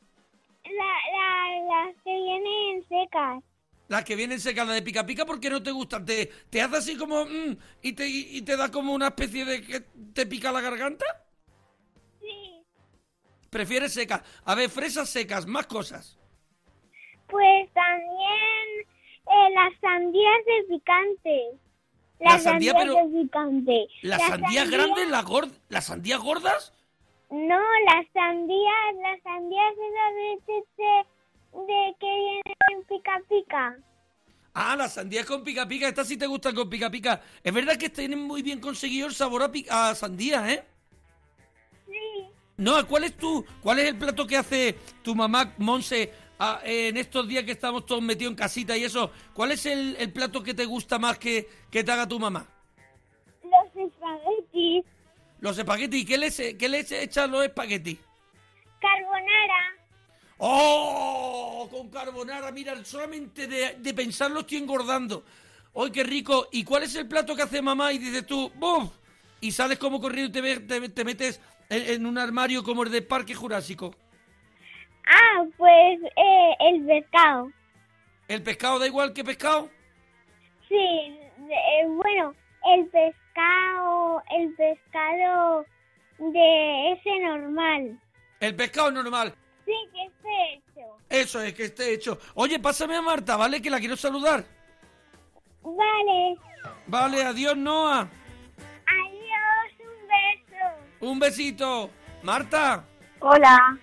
[0.64, 0.71] la,
[1.16, 3.42] la, las que vienen secas.
[3.88, 6.05] Las que vienen secas, las de pica pica, ¿por qué no te gustan?
[6.05, 7.25] ¿Te, te hace así como...
[7.25, 9.62] mm, y, te, y te da como una especie de...
[9.62, 9.81] que
[10.14, 11.05] te pica la garganta?
[12.21, 12.62] Sí,
[13.51, 14.23] Prefieres secas.
[14.44, 16.16] A ver, fresas secas, más cosas.
[17.29, 18.87] pues también
[19.27, 21.40] eh, las sandías de picante.
[22.21, 23.87] La Las sandía, sandías pero- de picante.
[24.03, 26.73] ¿Las Las sandías sandías- grandes, las, gord las sandías gordas?
[27.31, 30.14] No, las sandías, las sandías esas
[30.47, 33.79] de, de, de que vienen en pica pica.
[34.55, 35.88] Ah, las sandías con pica pica.
[35.88, 37.21] Estas sí te gustan con pica pica.
[37.43, 40.64] Es verdad que tienen muy bien conseguido el sabor a, pi- a sandía, ¿eh?
[41.87, 46.61] Sí, No, ¿cuál es tu, cuál es el plato que hace tu mamá, Monse, a-
[46.64, 49.12] en estos días que estamos todos metidos en casita y eso?
[49.35, 52.47] ¿Cuál es el, el plato que te gusta más que, que te haga tu mamá?
[53.45, 54.85] los espaguetis,
[55.40, 56.05] Los espaguetis.
[56.05, 57.98] ¿Qué les, qué les echan los espaguetis?
[58.81, 59.74] carbonara.
[60.38, 61.68] ¡Oh!
[61.70, 65.24] Con carbonara, mira, solamente de, de pensarlo estoy engordando.
[65.74, 66.48] ¡Ay, qué rico!
[66.53, 67.92] ¿Y cuál es el plato que hace mamá?
[67.92, 68.90] Y dices tú, ¡buf!
[69.40, 72.85] Y sales como corriendo y te, ve- te, te metes en, en un armario como
[72.85, 73.94] el de Parque Jurásico.
[75.07, 77.51] Ah, pues eh, el pescado.
[78.29, 79.70] ¿El pescado da igual que pescado?
[80.68, 82.35] Sí, eh, bueno,
[82.74, 83.14] el pescado,
[84.31, 85.64] el pescado
[86.18, 88.01] de ese normal.
[88.40, 89.35] El pescado normal.
[89.64, 90.96] Sí, que esté hecho.
[91.09, 92.18] Eso es, que esté hecho.
[92.35, 93.61] Oye, pásame a Marta, ¿vale?
[93.61, 94.44] Que la quiero saludar.
[95.62, 96.37] Vale,
[96.87, 98.09] Vale, adiós, Noah.
[98.87, 100.64] adiós, un beso.
[101.01, 101.90] Un besito.
[102.22, 102.85] Marta.
[103.20, 103.79] Hola.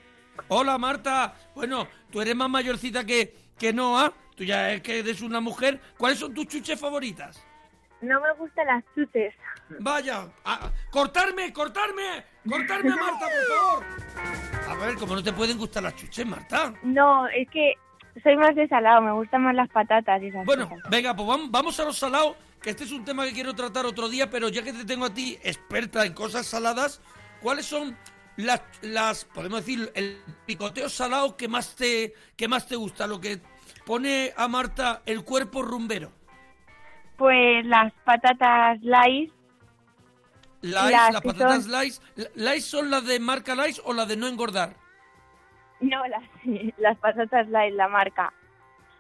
[0.48, 1.36] Hola, Marta.
[1.54, 4.12] Bueno, tú eres más mayorcita que, que Noah.
[4.36, 5.80] Tú ya es que eres una mujer.
[5.98, 7.45] ¿Cuáles son tus chuches favoritas?
[8.06, 9.34] No me gustan las chutes.
[9.80, 13.84] Vaya, a- cortarme, cortarme, cortarme, Marta, por favor.
[14.70, 16.74] A ver, ¿cómo no te pueden gustar las chuches, Marta?
[16.84, 17.74] No, es que
[18.24, 20.90] soy más de salado, me gustan más las patatas y esas Bueno, cosas.
[20.90, 23.86] venga, pues vam- vamos a los salados, que este es un tema que quiero tratar
[23.86, 27.02] otro día, pero ya que te tengo a ti experta en cosas saladas,
[27.42, 27.98] ¿cuáles son
[28.38, 33.20] las, las podemos decir, el picoteo salado que más te, que más te gusta, lo
[33.20, 33.40] que
[33.86, 36.12] pone a Marta el cuerpo rumbero?
[37.18, 39.32] Pues las patatas Lays,
[40.62, 42.02] Lays, Las patatas son- Lays.
[42.36, 44.76] ¿Lays son las de marca Lays o las de no engordar?
[45.80, 46.24] no, las,
[46.78, 48.34] las patatas Lays, la marca.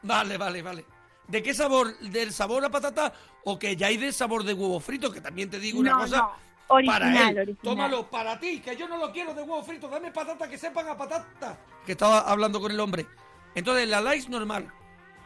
[0.03, 0.85] Vale, vale, vale.
[1.27, 1.97] ¿De qué sabor?
[1.99, 3.11] ¿Del sabor a patata
[3.43, 5.11] o que ya hay de sabor de huevo frito?
[5.11, 6.17] Que también te digo una No, cosa.
[6.17, 6.31] no,
[6.67, 7.37] original, para él.
[7.39, 7.57] original.
[7.63, 9.87] Tómalo, para ti, que yo no lo quiero de huevo frito.
[9.89, 11.57] Dame patata que sepan a patata.
[11.85, 13.07] Que estaba hablando con el hombre.
[13.55, 14.71] Entonces, la Lays normal.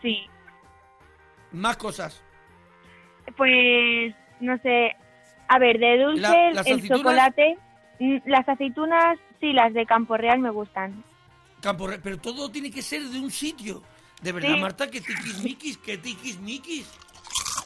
[0.01, 0.25] Sí.
[1.51, 2.23] Más cosas.
[3.37, 4.95] Pues, no sé,
[5.47, 7.57] a ver, de dulce, La- las el aceitunas- chocolate,
[7.99, 11.03] mm, las aceitunas, sí, las de Campo Real me gustan.
[11.61, 13.81] Campo Re- Pero todo tiene que ser de un sitio.
[14.21, 14.59] De verdad, Sí.
[14.59, 16.89] Marta, que tiquismiquis, que tiquismiquis.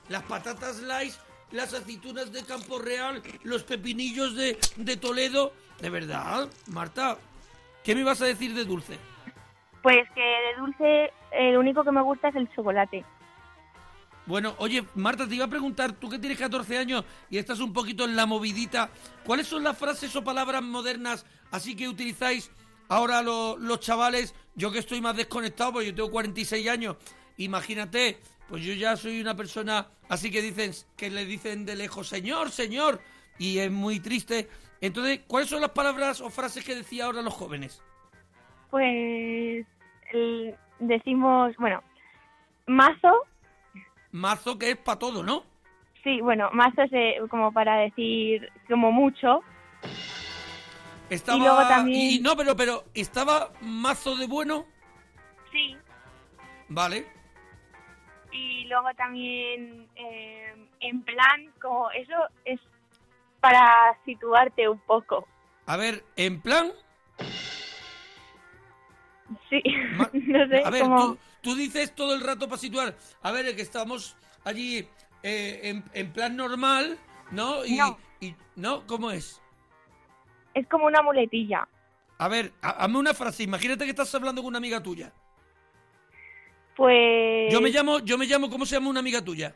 [0.10, 1.14] Las patatas light,
[1.52, 5.54] las aceitunas de Campo Real, los pepinillos de, de Toledo.
[5.80, 7.18] De verdad, Marta,
[7.84, 8.98] ¿qué me ibas a decir de dulce?
[9.82, 13.04] Pues que de dulce el único que me gusta es el chocolate.
[14.26, 17.74] Bueno, oye, Marta, te iba a preguntar, tú que tienes 14 años y estás un
[17.74, 18.90] poquito en la movidita,
[19.26, 22.50] ¿cuáles son las frases o palabras modernas así que utilizáis
[22.88, 24.34] ahora lo- los chavales?
[24.56, 26.96] Yo que estoy más desconectado, porque yo tengo 46 años,
[27.38, 32.08] imagínate, pues yo ya soy una persona así que dicen, que le dicen de lejos,
[32.08, 33.02] señor, señor,
[33.38, 34.48] y es muy triste.
[34.80, 37.82] Entonces, ¿cuáles son las palabras o frases que decía ahora los jóvenes?
[38.70, 39.66] Pues
[40.80, 41.82] decimos, bueno,
[42.68, 43.14] mazo,
[44.14, 45.44] Mazo que es para todo, ¿no?
[46.04, 49.42] sí, bueno, mazo es eh, como para decir como mucho.
[51.10, 54.66] Estaba, luego también- y- no, pero, pero, ¿estaba mazo de bueno?
[55.52, 55.78] Sí.
[56.68, 57.08] Vale.
[58.32, 62.60] Y luego también eh, en plan, como eso es
[63.40, 65.28] para situarte un poco.
[65.68, 66.72] A ver, en plan,
[69.50, 69.62] Sí,
[69.98, 70.98] Ma- no sé, a ver, como...
[71.14, 72.96] tú, tú dices todo el rato para situar.
[73.22, 74.88] A ver, es que estamos allí
[75.22, 76.98] eh, en, en plan normal,
[77.32, 77.64] ¿no?
[77.66, 77.98] Y, No.
[78.20, 78.88] y- ¿no?
[78.88, 79.40] ¿Cómo es?
[80.56, 81.68] Es como una muletilla.
[82.18, 83.44] A ver, ha- hazme una frase.
[83.44, 85.14] Imagínate que estás hablando con una amiga tuya.
[86.76, 87.52] Pues...
[87.52, 89.56] Yo me llamo, yo me llamo, ¿cómo se llama una amiga tuya?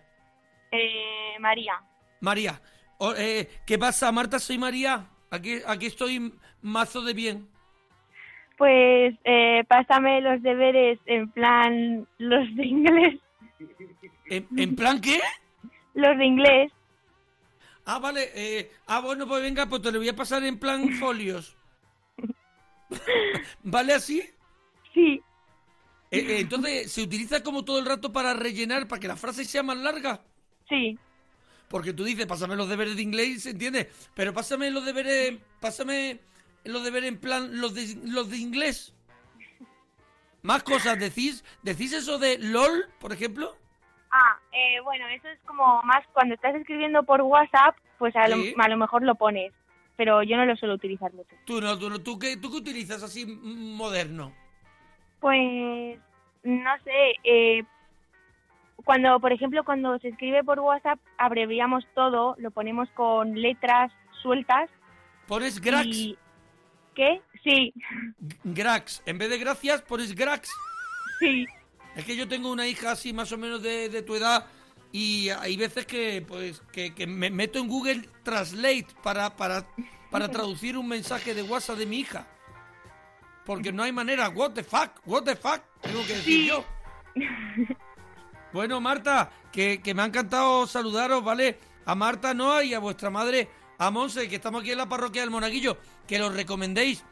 [0.71, 1.81] eh, María.
[2.19, 2.61] María.
[2.99, 4.39] O, eh, ¿Qué pasa, Marta?
[4.39, 5.09] Soy María.
[5.31, 7.49] Aquí, aquí estoy mazo de bien.
[8.57, 13.19] Pues eh, pásame los deberes en plan los de inglés.
[14.29, 15.19] ¿En, en plan qué?
[15.93, 16.71] Los de inglés.
[17.85, 18.31] Ah, vale.
[18.35, 21.57] eh, ah, bueno, pues venga, pues te lo voy a pasar en plan folios.
[23.63, 24.23] ¿Vale así?
[24.93, 25.23] Sí,
[26.11, 29.45] Eh, eh, entonces, ¿se utiliza como todo el rato para rellenar, para que la frase
[29.45, 30.25] sea más larga?
[30.69, 30.99] sí.
[31.67, 33.89] Porque tú dices, pásame los deberes de inglés, ¿se entiende?
[34.13, 36.21] Pero pásame los deberes, pásame
[36.67, 38.93] los deberes en plan los de, los de inglés.
[40.43, 43.55] Más cosas, ¿decís, ¿decís eso de LOL, por ejemplo?
[44.11, 48.53] Ah, eh, bueno, eso es como más cuando estás escribiendo por WhatsApp, pues a, Sí.
[48.55, 49.51] lo, a lo mejor lo pones.
[49.97, 51.35] Pero yo no lo suelo utilizar mucho.
[51.45, 54.31] Tú no, tú no, ¿tú qué, tú qué utilizas así moderno?
[55.19, 55.99] Pues,
[56.43, 57.63] no sé, eh,
[58.85, 64.69] cuando, por ejemplo, cuando se escribe por WhatsApp, abreviamos todo, lo ponemos con letras sueltas.
[65.27, 65.87] ¿Pones grax?
[65.87, 66.17] Y...
[66.97, 67.21] ¿Qué?
[67.43, 67.71] Sí,
[68.43, 69.03] Grax.
[69.05, 70.49] En vez de gracias, pones grax.
[71.19, 71.45] sí.
[71.95, 74.45] Es que yo tengo una hija así más o menos de, de tu edad
[74.91, 79.65] y hay veces que pues que, que me meto en Google Translate para, para,
[80.11, 82.27] para traducir un mensaje de WhatsApp de mi hija.
[83.45, 84.29] Porque no hay manera.
[84.29, 86.47] What the fuck, what the fuck, tengo que decir Sí.
[86.47, 86.65] yo.
[88.53, 91.59] Bueno, Marta, que, que me ha encantado saludaros, ¿vale?
[91.85, 95.21] A Marta Noa y a vuestra madre, a Monse, que estamos aquí en la parroquia
[95.21, 95.77] del Monaguillo.
[96.07, 97.03] Que los recomendéis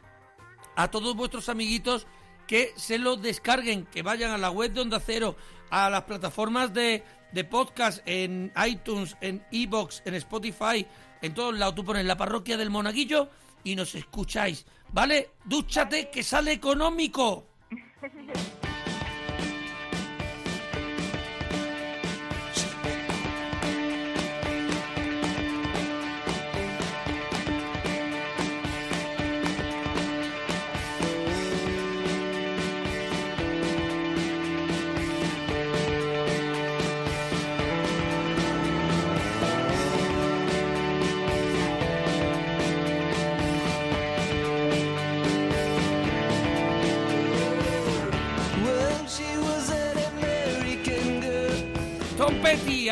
[0.76, 2.06] a todos vuestros amiguitos
[2.46, 5.36] que se lo descarguen, que vayan a la web de Onda Cero,
[5.70, 7.02] a las plataformas de,
[7.32, 10.86] de podcast, en iTunes, en Evox, en Spotify,
[11.22, 11.74] en todos lados.
[11.74, 13.30] Tú pones la parroquia del Monaguillo
[13.64, 15.30] y nos escucháis, ¿vale?
[15.44, 17.46] Dúchate que sale económico.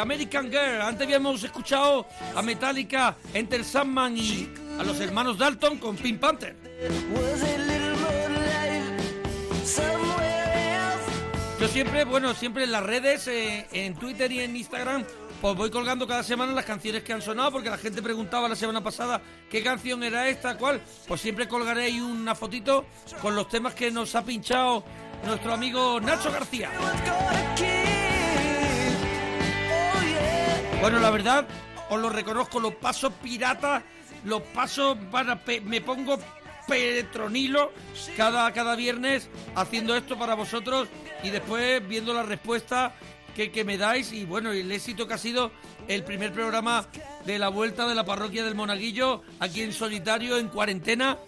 [0.05, 0.83] American Girl.
[0.83, 6.55] Antes habíamos escuchado a Metallica, Enter Sandman y a los hermanos Dalton con Pink Panther.
[11.59, 15.05] Yo siempre, bueno, siempre en las redes, eh, en Twitter y en Instagram,
[15.41, 18.57] pues voy colgando cada semana las canciones que han sonado, porque la gente preguntaba la
[18.57, 20.83] semana pasada qué canción era esta, cuál.
[21.09, 22.85] Pues siempre colgaré una fotito
[23.23, 24.85] con los temas que nos ha pinchado
[25.25, 26.71] nuestro amigo Nacho García.
[30.81, 31.47] Bueno, la verdad,
[31.89, 33.83] os lo reconozco, los pasos piratas,
[34.25, 35.41] los pasos para...
[35.65, 36.19] me pongo
[36.67, 37.73] petronilo
[38.17, 40.89] cada, cada viernes haciendo esto para vosotros
[41.23, 42.95] y después viendo la respuesta
[43.35, 45.51] que, que me dais y bueno, el éxito que ha sido
[45.89, 46.87] el primer programa
[47.27, 51.19] de la vuelta de la parroquia del Monaguillo aquí en solitario, en cuarentena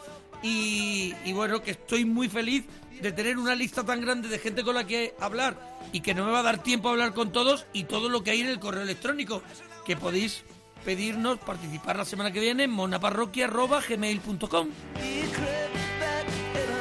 [0.42, 2.66] y bueno, que estoy muy feliz
[3.00, 5.56] de tener una lista tan grande de gente con la que hablar
[5.92, 8.22] y que no me va a dar tiempo a hablar con todos y todo lo
[8.22, 9.42] que hay en el correo electrónico,
[9.84, 10.44] que podéis
[10.84, 14.68] pedirnos participar la semana que viene en monaparroquia.gmail.com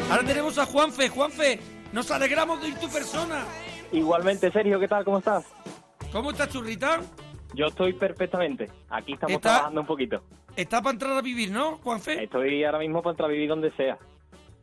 [0.10, 1.10] Ahora tenemos a Juanfe.
[1.10, 1.60] Juanfe,
[1.92, 3.44] nos alegramos de ir tu persona.
[3.92, 5.04] Igualmente, Sergio, ¿qué tal?
[5.04, 5.46] ¿Cómo estás?
[6.12, 7.02] ¿Cómo estás, churrita?
[7.54, 8.70] Yo estoy perfectamente.
[8.90, 9.50] Aquí estamos ¿Está?
[9.50, 10.22] trabajando un poquito.
[10.56, 12.24] Está para entrar a vivir, ¿no, Juanfe?
[12.24, 13.98] Estoy ahora mismo para vivir donde sea.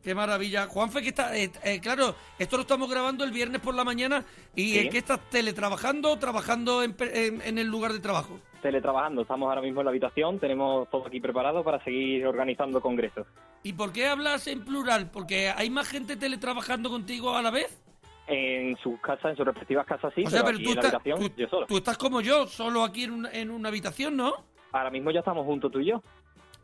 [0.03, 0.67] Qué maravilla.
[0.67, 1.35] Juanfe, que está...
[1.37, 4.23] eh, eh, claro, esto lo estamos grabando el viernes por la mañana
[4.55, 4.79] y Sí.
[4.79, 8.37] ¿en qué estás teletrabajando o trabajando en, pe- en- en el lugar de trabajo?
[8.61, 9.21] Teletrabajando.
[9.21, 10.39] Estamos ahora mismo en la habitación.
[10.39, 13.25] Tenemos todo aquí preparado para seguir organizando congresos.
[13.63, 15.09] ¿Y por qué hablas en plural?
[15.09, 17.79] ¿Porque hay más gente teletrabajando contigo a la vez?
[18.27, 20.23] En sus casas, en sus respectivas casas, sí.
[20.25, 21.65] o sea, pero aquí tú en la estás, habitación, tú- yo solo.
[21.67, 24.33] tú estás como yo, solo aquí en una, en una habitación, ¿no?
[24.71, 26.01] Ahora mismo ya estamos juntos tú y yo.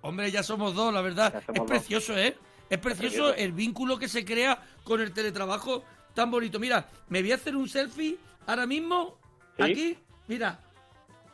[0.01, 1.35] Hombre, ya somos dos, la verdad.
[1.35, 1.67] Es dos.
[1.67, 2.37] precioso, ¿eh?
[2.69, 6.59] Es precioso el vínculo que se crea con el teletrabajo tan bonito.
[6.59, 9.17] Mira, me voy a hacer un selfie ahora mismo,
[9.57, 9.63] ¿Sí?
[9.63, 9.97] aquí,
[10.27, 10.59] mira,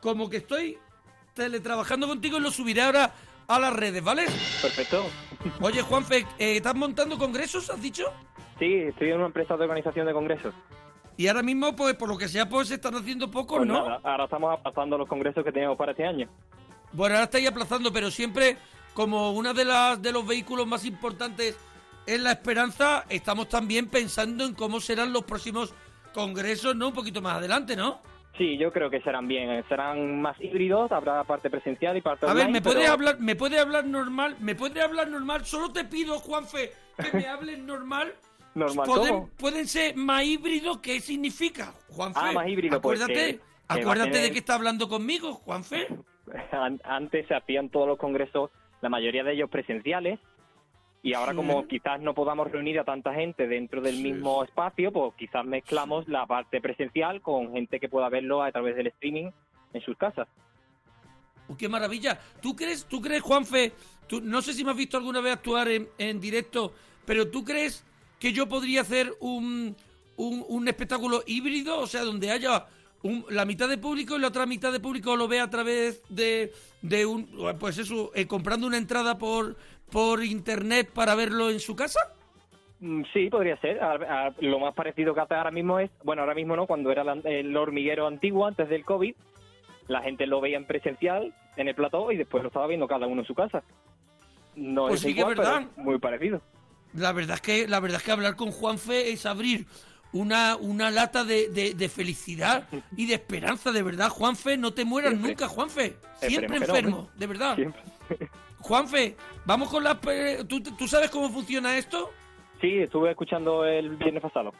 [0.02, 0.78] como que estoy
[1.34, 3.12] teletrabajando contigo y lo subiré ahora
[3.48, 4.26] a las redes, ¿vale?
[4.62, 5.06] Perfecto.
[5.62, 8.06] Oye, Juanfe, eh, ¿estás montando congresos, has dicho?
[8.58, 10.54] Sí, estoy en una empresa de organización de congresos.
[11.18, 13.88] Y ahora mismo, pues, por lo que sea, pues se están haciendo pocos, Pues ¿no?
[13.88, 16.28] nada, ahora estamos aplazando los congresos que teníamos para este año.
[16.94, 18.58] Bueno, ahora estáis aplazando, pero siempre
[18.96, 21.56] como una de las de los vehículos más importantes
[22.08, 25.74] es la esperanza, estamos también pensando en cómo serán los próximos
[26.14, 26.88] congresos, ¿no?
[26.88, 28.00] Un poquito más adelante, ¿no?
[28.38, 29.50] Sí, yo creo que serán bien.
[29.50, 32.50] eh, Serán más híbridos, habrá parte presencial y parte A ver.
[32.50, 34.36] ¿me puede pero- hablar, me puede hablar normal?
[34.40, 35.46] ¿Me puede hablar normal?
[35.46, 38.14] Solo te pido, Juanfe, que me hables normal.
[38.56, 42.20] Normal, ¿Pueden, pueden ser más híbridos, ¿qué significa, Juanfe?
[42.24, 45.88] Ah, más híbrido, pues, Acuérdate, a acuérdate de que está hablando conmigo, Juanfe.
[46.54, 48.52] An- Antes se hacían todos los congresos,
[48.86, 50.20] la mayoría de ellos presenciales,
[51.02, 51.38] y ahora Sí.
[51.38, 54.04] como quizás no podamos reunir a tanta gente dentro del Sí.
[54.04, 58.76] mismo espacio, pues quizás mezclamos la parte presencial con gente que pueda verlo a través
[58.76, 59.32] del streaming
[59.74, 60.28] en sus casas.
[61.58, 62.20] ¡Qué maravilla!
[62.42, 63.74] ¿Tú crees, tú crees Juanfe,
[64.08, 66.74] tú, no sé si me has visto alguna vez actuar en, en directo,
[67.08, 67.84] pero tú crees
[68.20, 69.76] que yo podría hacer un,
[70.18, 71.80] un, un espectáculo híbrido?
[71.80, 72.66] O sea, donde haya
[73.06, 76.02] un- la mitad de público y la otra mitad de público lo vea a través
[76.10, 76.52] de,
[76.82, 77.28] de un...
[77.60, 79.56] Pues eso, eh, comprando una entrada por,
[79.92, 82.00] por internet para verlo en su casa.
[82.80, 83.82] Mm, Sí, podría ser.
[83.82, 86.92] A- a- lo más parecido que hace ahora mismo es, bueno, ahora mismo no, cuando
[86.92, 89.14] era la- el hormiguero antiguo, antes del COVID,
[89.88, 93.06] la gente lo veía en presencial, en el plató, y después lo estaba viendo cada
[93.08, 93.64] uno en su casa.
[94.56, 95.68] No Pues es sí que es igual, pero verdad.
[95.78, 96.42] muy parecido.
[96.94, 99.68] La verdad es que la verdad es que hablar con Juanfe es abrir
[100.16, 104.86] una, una lata de, de- de felicidad y de esperanza, de verdad, Juanfe, no te
[104.86, 105.32] mueras Siempre.
[105.32, 105.96] nunca, Juanfe.
[106.22, 107.56] Siempre Esperemos que no, enfermo, de verdad.
[107.56, 107.82] Siempre.
[108.60, 109.98] Juanfe, vamos con las...
[110.48, 112.10] ¿Tú, ¿Tú sabes cómo funciona esto?
[112.62, 114.54] Sí, estuve escuchando el viernes pasado.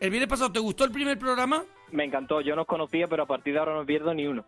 [0.00, 1.64] El viernes pasado, ¿te gustó el primer programa?
[1.90, 4.44] Me encantó, yo no os conocía, pero a partir de ahora no pierdo ni uno.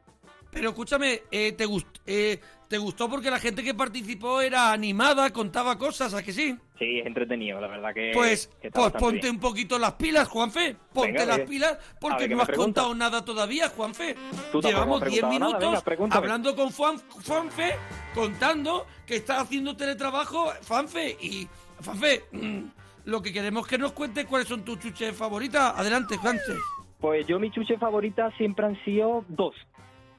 [0.54, 5.30] Pero escúchame, eh, ¿te, gust- eh, ¿te gustó porque la gente que participó era animada,
[5.30, 6.56] contaba cosas, ¿a que sí?
[6.78, 8.10] Sí, es entretenido, la verdad que.
[8.14, 9.34] Pues, que pues ponte bien.
[9.34, 10.76] un poquito las pilas, Juanfe.
[10.92, 14.14] Ponte Venga, las pilas porque ver, ¿qué no has contado nada todavía, Juanfe.
[14.62, 17.74] Llevamos 10 preguntado nada, minutos venga, hablando con Juan, Juanfe,
[18.14, 21.16] contando que está haciendo teletrabajo, Juanfe.
[21.20, 21.46] Y,
[21.84, 22.58] Juanfe, mm,
[23.06, 25.74] lo que queremos que nos cuentes cuáles son tus chuches favoritas.
[25.76, 26.54] Adelante, Juanfe.
[27.00, 29.54] Pues yo, mi chuche favorita siempre han sido dos.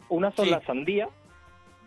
[0.09, 0.51] Una son Sí.
[0.51, 1.09] la sandía.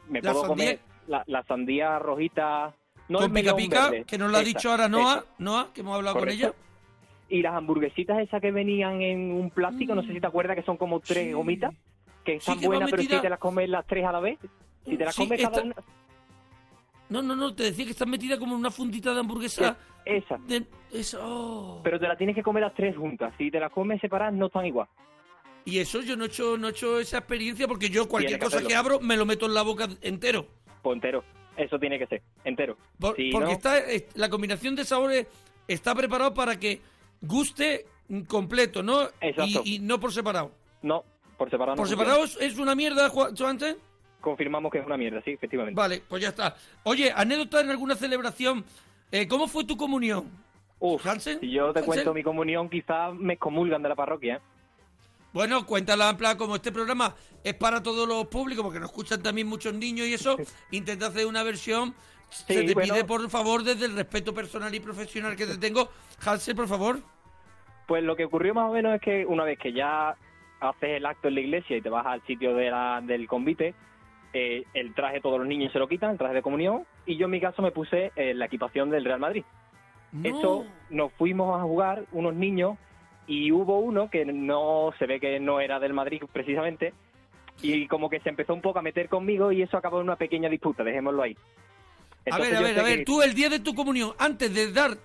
[0.09, 0.67] Me ¿La puedo sandía?
[0.67, 2.75] comer la, la sandía rojita.
[3.09, 4.05] No con pica pica, verde.
[4.05, 5.27] que nos lo ha Esa, dicho ahora Noah, esa.
[5.39, 6.53] Noah, que hemos hablado con ella.
[7.31, 10.63] Y las hamburguesitas esas que venían en un plástico, no sé si te acuerdas que
[10.63, 11.33] son como tres Sí.
[11.33, 11.75] gomitas,
[12.25, 14.21] que están que van buenas, pero si metidas- te las comes las tres a la
[14.21, 14.39] vez,
[14.85, 15.75] si te las Sí, comes cada una,
[17.11, 19.77] No, no, no, te decía que está metida como en una fundita de hamburguesa.
[20.05, 20.37] esa.
[20.47, 21.19] De, eso.
[21.23, 21.81] oh.
[21.83, 23.33] Pero te las tienes que comer las tres juntas.
[23.39, 24.89] Si te las comes separadas, no están igual.
[25.69, 28.45] Y eso yo no he hecho, no he hecho esa experiencia porque yo cualquier que
[28.45, 28.69] cosa hacerlo.
[28.69, 30.47] que abro me lo meto en la boca entero.
[30.83, 31.23] Pues entero.
[31.59, 32.77] Eso tiene que ser, entero.
[32.99, 35.27] Por- Si porque no- está es- la combinación de sabores
[35.67, 36.81] está preparado para que
[37.21, 37.85] guste
[38.29, 39.03] completo, ¿no?
[39.21, 39.63] Exacto.
[39.65, 40.53] Y, y no por separado.
[40.83, 41.05] No,
[41.37, 43.35] por separado no por separado es, es una mierda, Juan?
[44.21, 45.77] Confirmamos que es una mierda, sí, efectivamente.
[45.79, 46.57] Vale, pues ya está.
[46.85, 48.65] Oye, anécdota en alguna celebración.
[49.13, 50.31] Eh, ¿Cómo fue tu comunión?
[50.81, 51.85] Uf, Hansen, si yo te Hansen.
[51.87, 54.41] cuento mi comunión, quizás me excomulgan de la parroquia.
[55.33, 57.15] Bueno, cuéntala en plan, como este programa
[57.45, 60.37] es para todos los públicos, porque nos escuchan también muchos niños y eso,
[60.71, 61.95] intenta hacer una versión.
[62.31, 62.93] Se te bueno.
[62.95, 65.89] pide, por favor, desde el respeto personal y profesional que te tengo.
[66.25, 67.01] Hansel, por favor.
[67.87, 70.11] Pues lo que ocurrió más o menos es que una vez que ya
[70.61, 73.75] haces el acto en la iglesia y te vas al sitio de la- del convite,
[74.35, 77.27] eh, el traje todos los niños se lo quitan, el traje de comunión, y yo
[77.27, 79.45] en mi caso me puse eh, la equipación del Real Madrid.
[80.25, 82.77] Eso nos fuimos a jugar unos niños
[83.29, 86.93] y hubo uno que no se ve que no era del Madrid precisamente
[87.63, 90.17] y como que se empezó un poco a meter conmigo y eso acabó en una
[90.17, 91.37] pequeña disputa, dejémoslo ahí.
[92.31, 94.73] A ver, a ver, a ver, que- tú el día de tu comunión, antes de
[94.73, 94.97] dar,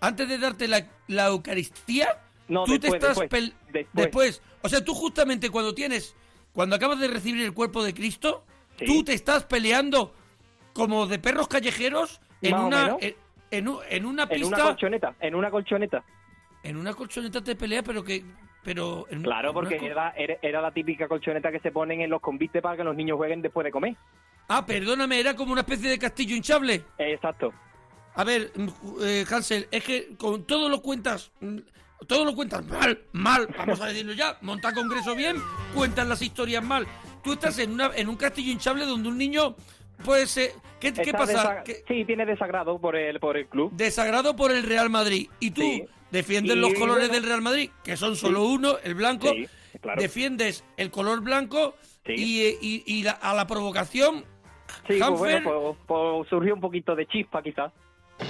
[0.00, 2.08] antes de darte la, la Eucaristía,
[2.48, 3.86] No, tú después, te estás después, después.
[3.92, 4.42] después.
[4.62, 6.14] O sea, tú justamente cuando tienes,
[6.52, 8.44] cuando acabas de recibir el cuerpo de Cristo,
[8.78, 8.86] Sí.
[8.86, 10.14] tú te estás peleando
[10.72, 13.14] como de perros callejeros en Más una, en,
[13.50, 16.02] en u- en una en pista, una colchoneta, en una colchoneta.
[16.62, 18.24] En una colchoneta te peleas, pero que,
[18.62, 22.20] pero en- Claro, en porque era, era, la típica colchoneta que se ponen en los
[22.20, 23.96] convites para que los niños jueguen después de comer.
[24.48, 26.84] Ah, perdóname, era como una especie de castillo hinchable.
[26.98, 27.52] Exacto.
[28.14, 28.68] A ver, mm,
[29.02, 31.58] eh, Hansel, es que con todo lo cuentas, mm,
[32.06, 35.36] todo lo cuentas mal, mal, vamos a decirlo ya, monta congreso bien,
[35.74, 36.86] cuentas las historias mal.
[37.22, 39.54] Tú estás en una en un castillo hinchable donde un niño
[40.02, 40.50] puede ser...
[40.80, 41.62] ¿Qué, qué pasa?
[41.64, 43.70] ¿Qué- Sí, tiene desagrado por el, por el club.
[43.72, 45.28] desagrado por el Real Madrid.
[45.40, 45.84] Y tú Sí.
[46.10, 47.14] defiendes Y los colores bueno.
[47.14, 49.28] del Real Madrid, que son solo uno, el blanco.
[49.32, 49.46] Sí,
[49.80, 50.02] claro.
[50.02, 51.74] Defiendes el color blanco
[52.06, 54.24] y, eh, y- y la- a la provocación...
[54.88, 57.70] Sí, pues bueno, pues, pues surgió un poquito de chispa quizás.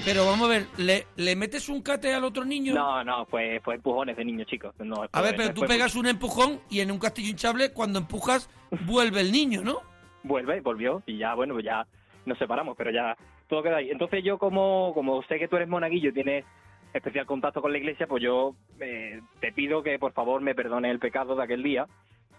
[0.05, 2.75] Pero vamos a ver, ¿le, le metes un cate al otro niño?
[2.75, 4.75] No, no, pues, pues empujones de niños, chicos.
[4.79, 7.73] No, A ver, pues, pero tú pues, pegas un empujón y en un castillo hinchable,
[7.73, 8.49] cuando empujas,
[8.87, 9.81] vuelve el niño, ¿no?
[10.23, 11.87] Vuelve, volvió y ya, bueno, ya
[12.27, 13.17] nos separamos, pero ya
[13.49, 13.91] todo queda ahí.
[13.91, 16.45] Entonces yo como, como sé que tú eres monaguillo y tienes
[16.93, 20.91] especial contacto con la iglesia, pues yo eh, te pido que por favor me perdones
[20.91, 21.87] el pecado de aquel día.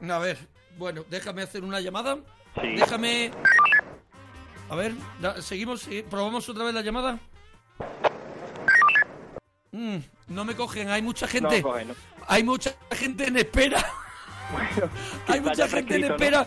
[0.09, 0.37] A ver,
[0.77, 2.17] bueno, déjame hacer una llamada.
[2.61, 2.75] Sí.
[2.75, 3.31] Déjame...
[4.69, 4.93] A ver,
[5.39, 7.19] seguimos, probamos otra vez la llamada.
[9.71, 9.97] Mm,
[10.29, 11.61] no me cogen, hay mucha gente.
[11.61, 11.93] No, coge, ¿no?
[12.27, 13.77] Hay mucha gente en espera.
[15.27, 16.45] hay quizá mucha gente en ¿no?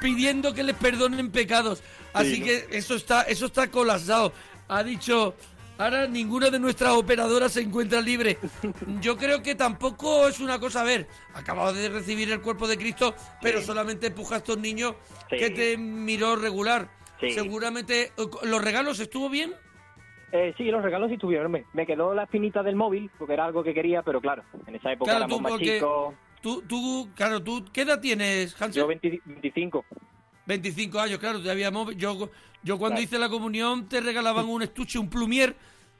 [0.00, 1.82] Pidiendo que les perdonen pecados.
[2.12, 2.46] Así ¿no?
[2.46, 4.32] que eso está, eso está colapsado.
[4.68, 5.34] Ha dicho,
[5.78, 8.38] ahora ninguna de nuestras operadoras se encuentra libre.
[9.00, 12.76] Yo creo que tampoco es una cosa, a ver, acabado de recibir el cuerpo de
[12.78, 14.94] Cristo, pero solamente empuja a estos niños
[15.30, 15.36] Sí.
[15.36, 16.88] que te miró regular.
[17.20, 19.52] Seguramente, eh, ¿los regalos estuvo bien?
[20.32, 21.50] Eh, sí, los regalos sí estuvieron.
[21.50, 24.74] Me, me quedó la espinita del móvil, porque era algo que quería, pero claro, en
[24.76, 26.14] esa época Claro, éramos más chicos.
[26.40, 28.82] Tú, tú, claro, tú, ¿qué edad tienes, Hansel?
[28.82, 29.84] Yo 20 25.
[30.46, 32.30] 25 años, claro, yo,
[32.62, 33.00] yo cuando Claro.
[33.02, 35.56] hice la comunión te regalaban un estuche, un plumier,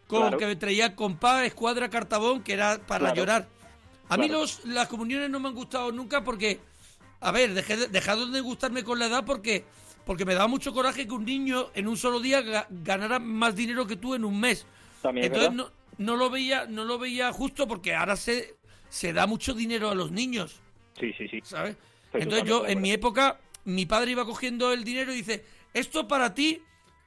[0.07, 0.39] con Claro.
[0.39, 3.15] que traía compás, escuadra, cartabón, que era para Claro.
[3.17, 3.49] llorar.
[4.09, 6.61] A mí los, las comuniones no me han gustado nunca porque,
[7.21, 9.67] a ver, dejé de- dejaron de gustarme con la edad porque,
[10.07, 13.55] porque me daba mucho coraje que un niño en un solo día ga- ganara más
[13.55, 14.67] dinero que tú en un mes.
[15.03, 18.57] También es Entonces no, no lo veía, no lo veía justo porque ahora se,
[18.89, 20.61] se da mucho dinero a los niños.
[20.99, 21.41] Sí, sí, sí.
[21.43, 21.77] ¿sabes?
[22.07, 26.09] Estoy Entonces yo, en mi época, mi padre iba cogiendo el dinero y dice, esto
[26.09, 26.63] para ti,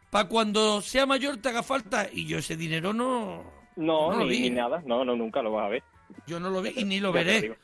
[0.09, 2.07] para cuando sea mayor te haga falta.
[2.11, 3.43] Y yo ese dinero no...
[3.75, 4.41] No, no lo ni, vi.
[4.41, 4.83] ni nada.
[4.85, 5.83] No, no, nunca lo vas a ver.
[6.27, 7.57] Yo no lo vi y ni lo veré.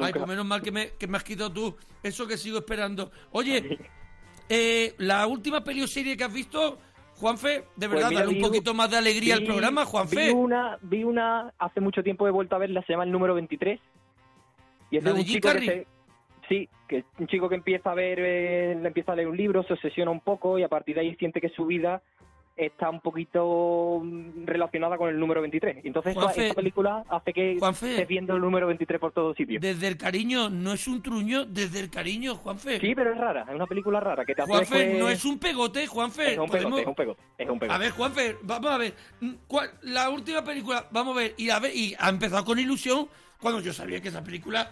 [0.00, 3.10] Ay, pues menos mal que me, que me has quitado tú eso que sigo esperando.
[3.32, 3.78] Oye,
[4.48, 6.78] eh, la última peli o serie que has visto,
[7.20, 9.82] Juanfe, de Pues verdad, mira, dale un vi- poquito más de alegría al vi- programa,
[9.82, 10.32] Vi Juanfe.
[10.32, 13.78] una, vi una, hace mucho tiempo he vuelto a verla, se llama el número 23.
[14.90, 15.86] Y es ¿La de un Jim chico que se-
[16.48, 19.36] Sí, que es un chico que empieza a ver, eh, le empieza a leer un
[19.36, 22.02] libro, se obsesiona un poco y a partir de ahí siente que su vida
[22.66, 25.84] está un poquito mm, relacionada con el número 23.
[25.84, 27.90] Y Entonces esta, Juanfe, esta película hace que Juanfe.
[27.92, 29.60] estés viendo el número 23 por todos sitios.
[29.62, 32.80] Desde el cariño, no es un truño, desde el cariño, Juanfe.
[32.80, 35.24] Sí, pero es rara, es una película rara que te hace Juanfe, después- no es
[35.24, 36.32] un pegote, Juanfe.
[36.32, 37.74] Es un podemos- pegote, es un pegote, es un pegote.
[37.74, 38.94] A ver, Juanfe, vamos a ver.
[39.20, 42.58] mm, ¿cuál- La última película, vamos a ver, y a ver, y ha empezado con
[42.58, 43.08] ilusión
[43.40, 44.70] cuando yo sabía que esa película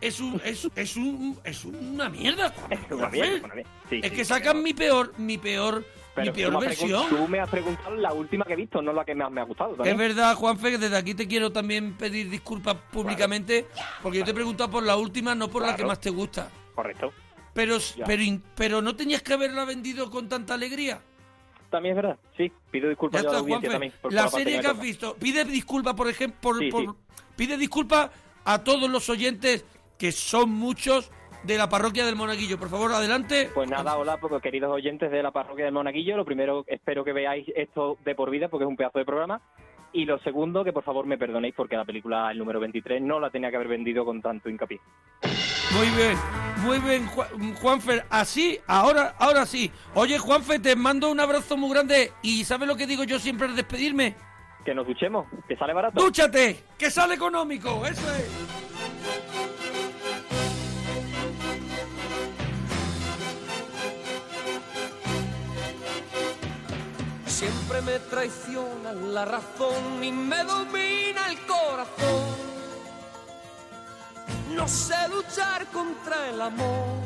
[0.00, 2.52] es un, es, es un, es una mierda.
[2.70, 3.70] Es una mierda, una mierda.
[3.88, 5.84] Sí, es sí, que sacan mi peor, mi peor,
[6.22, 6.90] Pero mi peor me versión.
[6.90, 9.40] pregun- Tú me has preguntado la última que he visto, no la que más me
[9.40, 9.82] ha gustado.
[9.84, 13.66] Es verdad, Juanfe, que desde aquí te quiero también pedir disculpas públicamente,
[14.02, 16.48] porque yo te he preguntado por la última, no por la que más te gusta.
[16.74, 17.12] Correcto.
[17.52, 18.04] Pero, Ya.
[18.04, 18.22] pero,
[18.54, 21.00] pero no tenías que haberla vendido con tanta alegría.
[21.70, 22.50] También es verdad, sí.
[22.70, 23.68] Pido Ya disculpas a la audiencia Juanfe.
[23.70, 23.92] también.
[24.00, 24.82] por- La por serie me que has toca.
[24.82, 26.90] visto, pide disculpas, por ejemplo, por, Sí, por- sí.
[27.36, 28.10] pide disculpas
[28.44, 29.64] a todos los oyentes,
[29.98, 31.10] que son muchos,
[31.44, 32.58] de la parroquia del Monaguillo.
[32.58, 33.50] Por favor, adelante.
[33.54, 37.12] Pues nada, hola, porque queridos oyentes de la parroquia del Monaguillo, lo primero, espero que
[37.12, 39.40] veáis esto de por vida, porque es un pedazo de programa.
[39.92, 43.18] Y lo segundo, que por favor me perdonéis, porque la película, el número 23, no
[43.18, 44.78] la tenía que haber vendido con tanto hincapié.
[45.76, 46.16] Muy bien,
[46.64, 48.04] muy bien, Ju- Juanfer.
[48.08, 49.70] Así, ahora, ahora sí.
[49.94, 52.12] Oye, Juanfe, te mando un abrazo muy grande.
[52.22, 54.14] Y ¿sabes lo que digo yo siempre al despedirme?
[54.64, 56.00] Que nos duchemos, que sale barato.
[56.00, 56.64] ¡Dúchate!
[56.78, 57.84] ¡Que sale económico!
[57.84, 59.29] ¡Eso es!
[67.40, 72.36] Siempre me traiciona la razón y me domina el corazón.
[74.54, 76.98] No sé luchar contra el amor.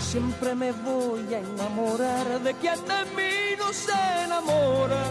[0.00, 3.92] Siempre me voy a enamorar de quien de mí no se
[4.24, 5.02] enamora.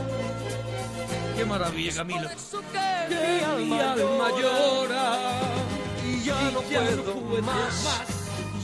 [1.38, 2.24] Qué maravilla, Camilo.
[2.24, 5.19] Por eso que, mi alma llora.
[6.07, 7.86] Y ya no puedo más.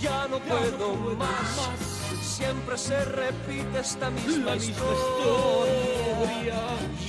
[0.01, 1.96] Ya no puedo más.
[2.37, 4.83] Siempre se repite esta misma historia.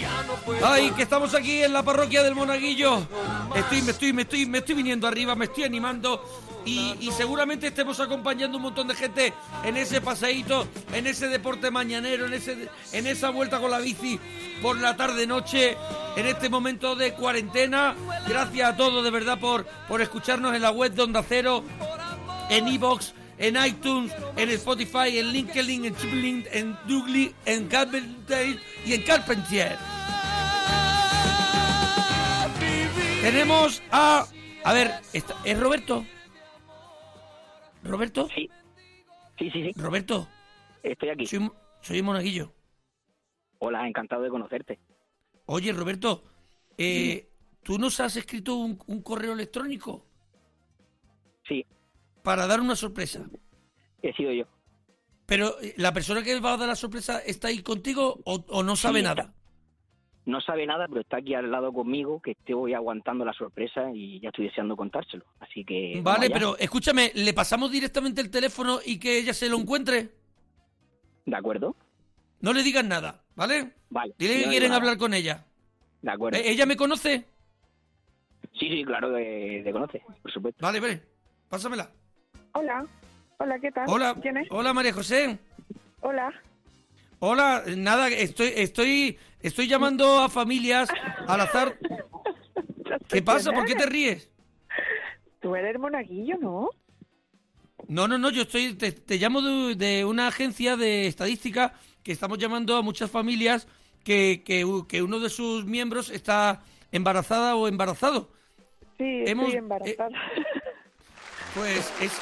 [0.00, 3.06] Ya no puedo Ay, que estamos aquí en la parroquia del Monaguillo.
[3.54, 6.24] Estoy, me estoy, me estoy, me estoy viniendo arriba, me estoy animando
[6.64, 11.70] y, y seguramente estemos acompañando un montón de gente en ese paseíto, en ese deporte
[11.70, 14.18] mañanero, en ese, en esa vuelta con la bici
[14.62, 15.76] por la tarde noche,
[16.16, 17.94] en este momento de cuarentena.
[18.26, 21.64] Gracias a todos de verdad por, por escucharnos en la web de Onda Cero,
[22.48, 28.94] en iBox, en iTunes, en Spotify, en LinkedIn, en Chiplin, en Dougly, en Carpenter y
[28.94, 29.76] en Carpentier.
[33.22, 34.26] Tenemos a...
[34.64, 36.04] A ver, ¿es Roberto?
[37.82, 38.28] ¿Roberto?
[38.34, 38.48] Sí.
[39.38, 39.72] Sí, sí, sí.
[39.80, 40.28] Roberto,
[40.82, 41.26] Estoy aquí.
[41.26, 41.48] soy,
[41.80, 42.52] soy Monaguillo.
[43.60, 44.78] Hola, encantado de conocerte.
[45.46, 46.24] Oye, Roberto,
[46.76, 47.28] eh,
[47.62, 50.04] ¿tú nos has escrito un, un correo electrónico
[51.46, 51.64] Sí,
[52.28, 53.24] para dar una sorpresa?
[54.02, 54.44] he sido yo.
[55.24, 58.62] Pero eh, la persona que va a dar la sorpresa está ahí contigo o, o
[58.62, 59.22] no sabe Sí, nada.
[59.22, 59.34] está.
[60.26, 64.20] No sabe nada, pero está aquí al lado conmigo, que estoy aguantando la sorpresa y
[64.20, 65.24] ya estoy deseando contárselo.
[65.40, 66.00] Así que...
[66.02, 70.10] Vale, pero escúchame, ¿le pasamos directamente el teléfono y que ella se lo encuentre?
[71.24, 71.74] ¿De acuerdo?
[72.42, 73.72] No le digas nada, ¿vale?
[73.88, 74.12] Vale.
[74.18, 74.80] Dile que No quieren nada.
[74.82, 75.46] hablar con ella.
[76.02, 76.38] De acuerdo.
[76.38, 77.24] Eh, ¿Ella me conoce?
[78.52, 80.58] Sí, sí, claro, de conoce, por supuesto.
[80.60, 81.02] Vale, vale,
[81.48, 81.90] pásamela.
[82.52, 82.86] Hola.
[83.38, 83.84] Hola, ¿qué tal?
[83.88, 84.48] Hola, ¿Quién es?
[84.50, 85.38] hola María José.
[86.00, 86.32] Hola.
[87.20, 90.88] Hola, nada, estoy, estoy, estoy llamando a familias
[91.26, 91.76] al azar.
[93.08, 93.52] ¿Qué pasa?
[93.52, 94.30] ¿Por qué te ríes?
[95.40, 96.70] Tú eres monaguillo, ¿no?
[97.86, 102.12] No, no, no, yo estoy, te, te llamo de, de una agencia de estadística que
[102.12, 103.66] estamos llamando a muchas familias
[104.04, 108.30] que, que, que uno de sus miembros está embarazada o embarazado.
[108.96, 110.08] Sí, Hemos- estoy embarazada.
[111.58, 112.12] Pues es...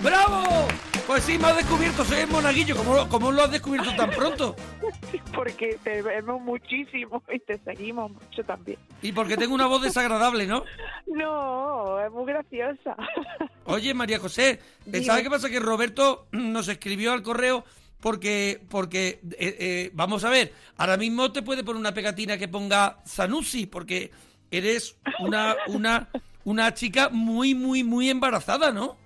[0.00, 0.68] ¡Bravo!
[1.04, 2.76] Pues sí, me has descubierto, soy el monaguillo.
[2.76, 4.54] ¿Cómo, cómo lo has descubierto tan pronto?
[5.34, 8.78] Porque te vemos muchísimo y te seguimos mucho también.
[9.02, 10.64] Y porque tengo una voz desagradable, ¿no?
[11.06, 12.96] No, es muy graciosa.
[13.64, 15.04] Oye, María José, Dime.
[15.04, 15.50] ¿sabes qué pasa?
[15.50, 17.64] Que Roberto nos escribió al correo
[18.00, 22.48] porque, porque eh, eh, vamos a ver, ahora mismo te puede poner una pegatina que
[22.48, 24.12] ponga Zanussi, porque
[24.50, 26.08] eres una, una,
[26.44, 28.96] una chica muy, muy, muy embarazada, ¿no?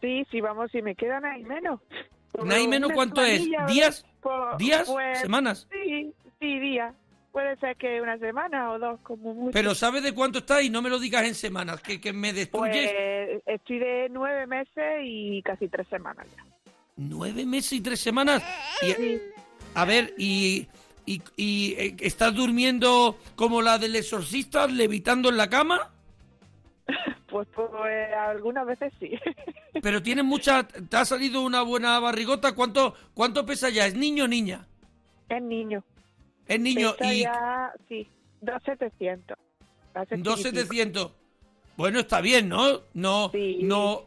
[0.00, 1.80] Sí, sí, vamos, si me quedan ahí menos.
[2.42, 3.44] ¿No hay menos cuánto es?
[3.68, 4.04] ¿Días?
[4.58, 4.88] ¿Días?
[4.88, 5.66] pues, ¿Semanas?
[5.70, 6.94] Sí, sí, días.
[7.32, 9.52] Puede ser que una semana o dos, como mucho.
[9.52, 10.62] Pero ¿sabes de cuánto está?
[10.62, 12.90] Y no me lo digas en semanas, que, que me destruyes.
[12.90, 16.44] Pues estoy de nueve meses y casi tres semanas ya.
[16.96, 18.42] Nueve meses y tres semanas.
[18.82, 19.20] Y,
[19.74, 20.66] a ver, y,
[21.06, 25.92] y, y, eh, ¿estás durmiendo como la del exorcista, levitando en la cama?
[27.30, 29.12] Pues, pues algunas veces sí.
[29.82, 30.64] Pero tienes mucha...
[30.66, 32.52] ¿Te ha salido una buena barrigota?
[32.54, 33.86] ¿Cuánto, cuánto pesa ya?
[33.86, 34.66] ¿Es niño o niña?
[35.28, 35.84] es niño.
[36.48, 38.08] Es niño Pesa y ya, sí,
[38.40, 39.38] 2,700.
[39.96, 40.50] Va a ser chiquitico.
[40.50, 41.10] 2.700.
[41.76, 42.80] Bueno, está bien, ¿no?
[42.94, 43.60] No, Sí.
[43.62, 44.06] no,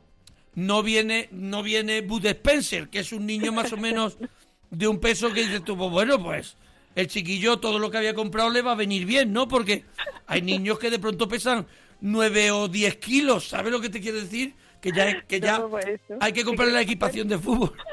[0.54, 4.18] no viene, no viene Bud Spencer, que es un niño más o menos
[4.70, 6.58] de un peso que dices tú, pues bueno, pues
[6.96, 9.48] el chiquillo todo lo que había comprado le va a venir bien, ¿no?
[9.48, 9.86] Porque
[10.28, 11.66] hay niños que de pronto pesan
[12.04, 14.54] 9 o 10 kilos, ¿sabes lo que te quiero decir?
[14.82, 17.74] Que ya, que ya No, pues hay que comprarle la equipación de fútbol.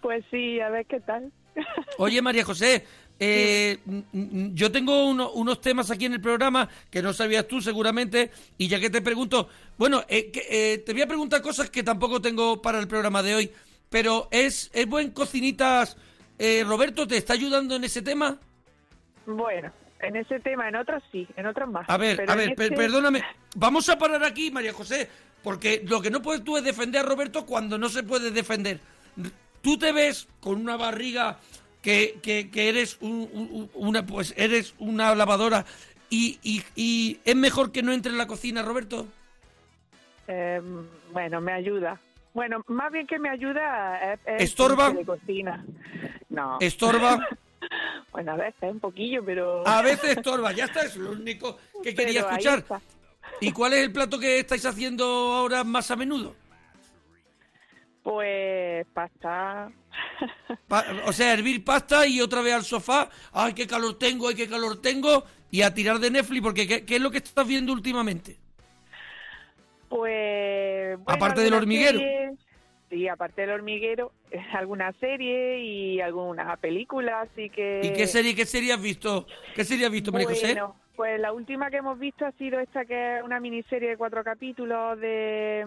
[0.00, 1.32] Pues sí, a ver qué tal.
[1.98, 2.84] Oye, María José,
[3.18, 3.78] eh,
[4.12, 8.68] yo tengo uno- unos temas aquí en el programa que no sabías tú seguramente, y
[8.68, 9.48] ya que te pregunto,
[9.78, 13.22] bueno, eh, que, eh, te voy a preguntar cosas que tampoco tengo para el programa
[13.22, 13.50] de hoy,
[13.88, 15.96] pero ¿es, es buen cocinitas?
[16.38, 18.38] Eh, Roberto, ¿te está ayudando en ese tema?
[19.24, 21.88] Bueno, en ese tema, en otros sí, en otros más.
[21.88, 23.22] A ver, Pero a ver, per- perdóname.
[23.56, 25.08] Vamos a parar aquí, María José,
[25.42, 28.80] porque lo que no puedes tú es defender a Roberto cuando no se puede defender.
[29.62, 31.38] Tú te ves con una barriga
[31.80, 35.64] que, que, que eres un- un- una pues eres una lavadora
[36.10, 39.06] y, y, y es mejor que no entre en la cocina, Roberto.
[40.28, 40.60] Eh,
[41.12, 42.00] bueno, me ayuda.
[42.34, 44.20] Bueno, más bien que me ayuda es...
[44.26, 44.90] es ¿Estorba?
[44.90, 45.64] de cocina.
[46.28, 46.58] No.
[46.60, 47.26] Estorba.
[48.12, 49.66] Bueno, a veces un poquillo, pero...
[49.66, 52.64] A veces estorba, ya está, es lo único que quería pero escuchar.
[53.40, 56.36] ¿Y cuál es el plato que estáis haciendo ahora más a menudo?
[58.04, 59.70] Pues pasta...
[60.68, 63.08] Pa- o sea, hervir pasta y otra vez al sofá.
[63.32, 65.24] Ay, qué calor tengo, ay, qué calor tengo.
[65.50, 68.38] Y a tirar de Netflix, porque ¿qué, qué es lo que estás viendo últimamente?
[69.88, 70.98] Pues.
[70.98, 71.98] bueno, Aparte del hormiguero.
[71.98, 72.23] series,
[72.94, 74.12] sí, aparte del hormiguero,
[74.52, 77.80] alguna serie y alguna película, así que.
[77.82, 79.26] ¿Y qué serie, qué serie has visto?
[79.54, 80.46] ¿Qué serie has visto, María José?
[80.54, 83.96] Bueno, pues la última que hemos visto ha sido esta que es una miniserie de
[83.96, 85.64] cuatro capítulos de,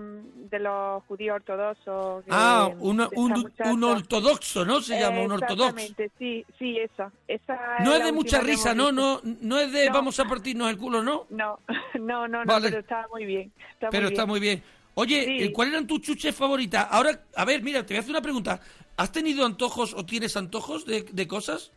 [0.50, 2.24] de los judíos ortodoxos.
[2.24, 3.34] que- Ah, un, de esta un,
[3.72, 4.80] un ortodoxo, ¿no?
[4.80, 5.68] Se llama un ortodoxo.
[5.78, 7.12] Exactamente, sí, sí, esa.
[7.28, 8.94] esa No es la de mucha risa, ¿no?
[8.94, 9.94] No no es de No.
[9.96, 11.26] vamos a partirnos el culo, ¿no?
[11.30, 11.60] No,
[12.00, 12.70] no, no, no, Vale.
[12.70, 13.52] pero está muy bien.
[13.74, 14.30] Está Pero muy está bien.
[14.30, 14.64] muy bien.
[15.00, 15.44] Oye, Sí.
[15.44, 16.88] eh, ¿cuáles eran tus chuches favoritas?
[16.90, 18.60] Ahora, a ver, mira, te voy a hacer una pregunta.
[18.98, 21.72] ¿Has tenido antojos o tienes antojos de, de cosas?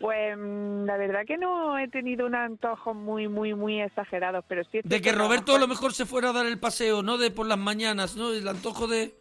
[0.00, 4.64] Pues mm, la verdad que no he tenido un antojo muy, muy, muy exagerados, pero
[4.64, 4.80] sí...
[4.82, 7.18] De que Roberto a lo mejor se fuera a dar el paseo, ¿no?
[7.18, 8.32] De por las mañanas, ¿no?
[8.32, 9.14] El antojo de...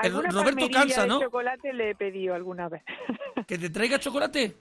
[0.00, 1.20] el Roberto cansa, de ¿no?
[1.20, 2.82] chocolate le he pedido alguna vez.
[3.48, 4.54] ¿Que te traiga chocolate?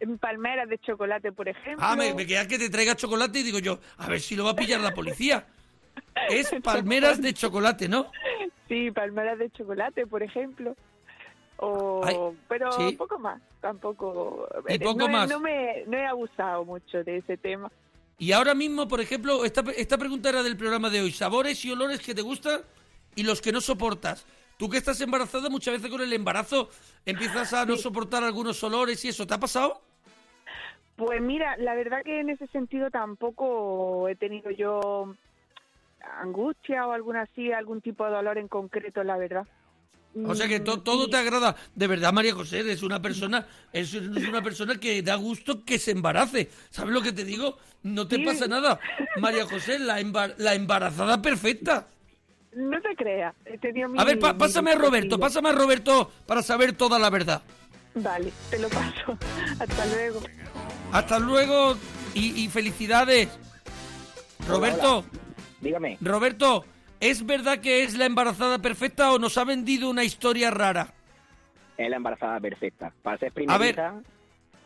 [0.00, 1.86] En palmeras de chocolate, por ejemplo.
[1.86, 4.42] Ah, me, me queda que te traiga chocolate y digo yo, a ver si lo
[4.44, 5.46] va a pillar la policía.
[6.28, 8.10] Es palmeras de chocolate, ¿no?
[8.68, 10.76] Sí, palmeras de chocolate, por ejemplo.
[11.56, 12.16] O, Ay,
[12.48, 12.92] pero sí.
[12.96, 14.48] poco más, tampoco.
[14.68, 15.28] Y eh, poco no, más.
[15.28, 17.70] No, me, no he abusado mucho de ese tema.
[18.18, 21.10] Y ahora mismo, por ejemplo, esta, esta pregunta era del programa de hoy.
[21.10, 22.60] Sabores y olores que te gustan
[23.14, 24.26] y los que no soportas.
[24.56, 26.68] Tú que estás embarazada, muchas veces con el embarazo
[27.06, 29.26] empiezas a no soportar algunos olores y eso.
[29.26, 29.80] ¿Te ha pasado?
[30.96, 35.14] Pues mira, la verdad que en ese sentido tampoco he tenido yo
[36.20, 39.46] angustia o alguna así, algún tipo de dolor en concreto, la verdad.
[40.26, 41.54] O sea que to- Mm, todo te agrada.
[41.74, 45.92] De verdad, María José, eres una persona, es una persona que da gusto que se
[45.92, 46.50] embarace.
[46.70, 47.58] ¿Sabes lo que te digo?
[47.84, 48.24] No te Sí.
[48.24, 48.80] pasa nada.
[49.16, 51.86] María José, la, embar- la embarazada perfecta.
[52.52, 53.32] No te creas,
[53.96, 57.42] A ver, pa- mi pásame a Roberto, pásame a Roberto para saber toda la verdad.
[57.94, 59.16] Vale, te lo paso.
[59.60, 60.20] Hasta luego.
[60.90, 61.76] Hasta luego
[62.14, 63.28] y, y felicidades.
[64.48, 65.04] Roberto,
[65.60, 65.98] Dígame.
[66.00, 66.64] Roberto,
[67.00, 70.92] ¿es verdad que es la embarazada perfecta o nos ha vendido una historia rara?
[71.76, 72.92] Es la embarazada perfecta.
[73.02, 73.94] Para ser A ver, primeriza,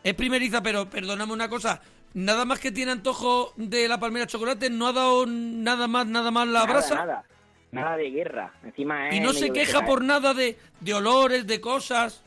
[0.03, 1.81] es primeriza, pero perdóname una cosa.
[2.13, 6.31] Nada más que tiene antojo de la palmera chocolate, no ha dado nada más, nada
[6.31, 6.95] más la nada, brasa.
[6.95, 7.23] nada.
[7.71, 8.53] Nada de guerra.
[8.63, 12.23] Encima es Y no se queja por nada de, de olores, de cosas.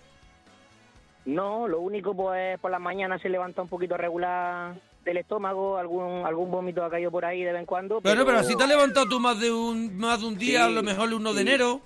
[1.24, 4.74] No, lo único pues por las mañanas se levanta un poquito regular
[5.08, 8.00] del estómago, algún algún vómito ha caído por ahí de vez en cuando.
[8.00, 10.64] Pero, pero así te has levantado tú más de un, más de un día, Sí,
[10.66, 11.80] a lo mejor el 1 de enero.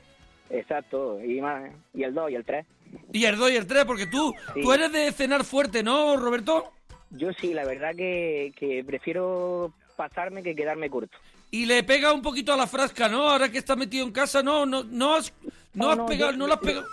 [0.51, 2.67] Exacto, y más, y el 2 y el 3.
[3.13, 4.61] Y el 2 y el 3, porque tú, Sí.
[4.63, 6.73] tú eres de cenar fuerte, ¿no, Roberto?
[7.11, 11.17] Yo sí, la verdad que, que prefiero pasarme que quedarme corto.
[11.51, 13.29] Y le pega un poquito a la frasca, ¿no?
[13.29, 15.33] Ahora que está metido en casa, no, no, no has,
[15.75, 16.87] no, No, has no, pegado, yo- no le has pegado.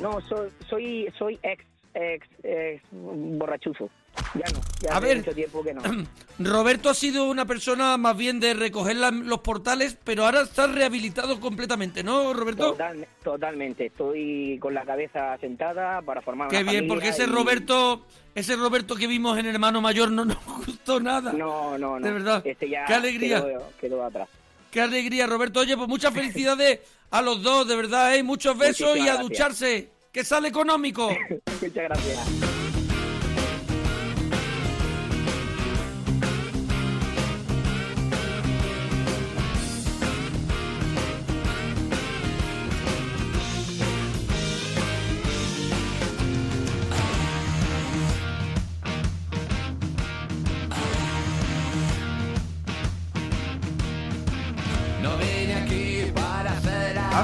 [0.00, 1.64] No, soy soy, soy ex,
[1.94, 3.88] ex, ex borrachuzo.
[4.34, 5.16] Ya no, ya A hace ver.
[5.18, 5.82] mucho tiempo que no.
[6.38, 10.66] Roberto ha sido una persona más bien de recoger la- los portales, pero ahora está
[10.66, 12.72] rehabilitado completamente, ¿no, Roberto?
[12.72, 17.22] Total- totalmente, estoy con la cabeza sentada para formar Qué una bien, familia porque ese
[17.24, 18.04] y- Roberto,
[18.34, 21.32] ese Roberto que vimos en Hermano Mayor no nos gustó nada.
[21.32, 22.06] No, no, no.
[22.06, 22.42] De verdad.
[22.46, 23.42] Este ya Qué alegría.
[23.42, 24.28] Quedó, quedó atrás.
[24.70, 25.60] Qué alegría, Roberto.
[25.60, 28.22] Oye, pues muchas felicidades a los dos, de verdad, ¿eh?
[28.22, 29.28] Muchos besos y Muchísimas a gracias.
[29.30, 31.08] ducharse, que sale económico.
[31.62, 32.65] Muchas gracias.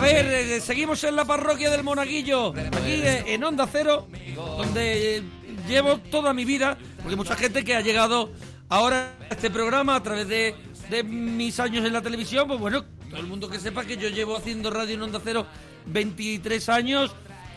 [0.03, 5.23] Ver, eh, seguimos en la parroquia del Monaguillo, aquí eh, en Onda Cero, donde eh,
[5.69, 8.33] llevo toda mi vida, porque mucha gente que ha llegado
[8.69, 10.57] ahora a este programa a través de,
[10.91, 14.09] de mis años en la televisión, pues bueno, todo el mundo que sepa que yo
[14.09, 15.47] llevo haciendo radio en Onda Cero
[15.87, 17.15] 23 años,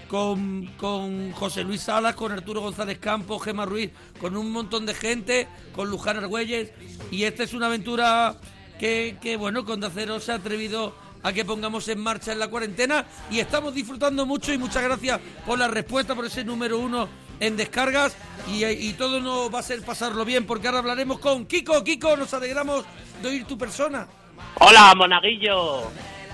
[0.07, 3.89] con, con José Luis Salas, con Arturo González Campos, Gema Ruiz,
[4.21, 6.71] con un montón de gente, con Luján Argüelles,
[7.09, 8.35] y esta es una aventura
[8.79, 10.93] que, que bueno, con Onda Cero se ha atrevido
[11.25, 15.19] a que pongamos en marcha en la cuarentena y estamos disfrutando mucho y muchas gracias
[15.43, 17.09] por la respuesta, por ese número uno
[17.39, 18.15] en descargas
[18.47, 21.83] y, y todo nos va a ser pasarlo bien porque ahora hablaremos con Kiko.
[21.83, 22.85] Kiko, nos alegramos
[23.23, 24.07] de oír tu persona.
[24.59, 25.89] Hola, Monaguillo.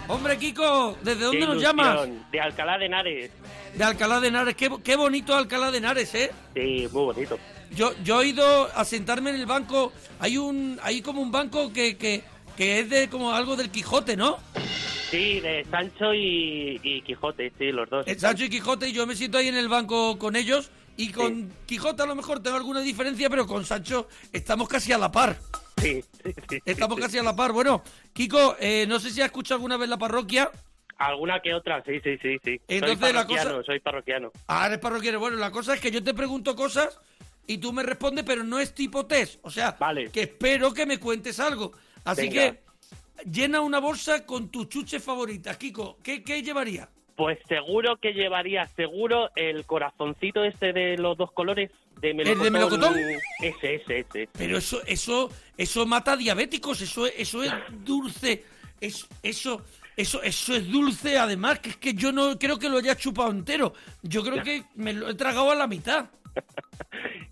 [0.10, 2.10] Hombre, Kiko, ¿desde dónde nos llamas?
[2.30, 3.32] De Alcalá de Henares.
[3.74, 4.56] De Alcalá de Henares.
[4.56, 6.32] Qué, qué bonito Alcalá de Henares, ¿eh?
[6.54, 7.40] Sí, muy bonito.
[7.74, 9.94] Yo, yo he ido a sentarme en el banco.
[10.20, 12.24] Hay un, hay como un banco que, que,
[12.62, 14.38] que es de como algo del Quijote, ¿no?
[15.10, 18.08] Sí, de Sancho y, y Quijote, sí, los dos.
[18.08, 20.70] Eh, Sancho y Quijote, y yo me siento ahí en el banco con ellos.
[20.96, 25.00] Y con Quijote a lo mejor tengo alguna diferencia, pero con Sancho estamos casi a
[25.00, 25.38] la par.
[25.82, 26.60] Sí, sí, sí.
[26.64, 27.52] Estamos casi a la par.
[27.52, 27.82] Bueno,
[28.14, 30.52] Kiko, eh, no sé si has escuchado alguna vez la parroquia.
[31.00, 32.62] Alguna que otra, sí, sí, sí, sí.
[32.68, 34.32] Entonces, soy la parroquiano, cosa- soy parroquiano.
[34.46, 35.18] Ah, eres parroquiano.
[35.20, 37.00] Bueno, la cosa es que yo te pregunto cosas
[37.48, 39.40] y tú me respondes, pero no es tipo test.
[39.42, 39.76] O sea,
[40.14, 41.72] que espero que me cuentes algo.
[42.04, 42.52] Así Venga.
[42.52, 42.72] que
[43.30, 45.58] llena una bolsa con tus chuches favoritas.
[45.58, 46.90] Kiko, ¿qué, qué llevaría?
[47.16, 51.70] Pues seguro que llevaría, seguro, el corazoncito este de los dos colores.
[52.00, 52.44] De melocotón.
[52.44, 52.98] de melocotón?
[53.42, 54.30] Ese, ese, ese.
[54.32, 57.52] Pero eso, eso, eso mata diabéticos, eso, eso es
[57.84, 58.44] dulce,
[58.80, 59.62] es, eso,
[59.96, 63.30] eso, eso es dulce además, que es que yo no creo que lo haya chupado
[63.30, 63.74] entero.
[64.02, 66.10] Yo creo que me lo he tragado a la mitad.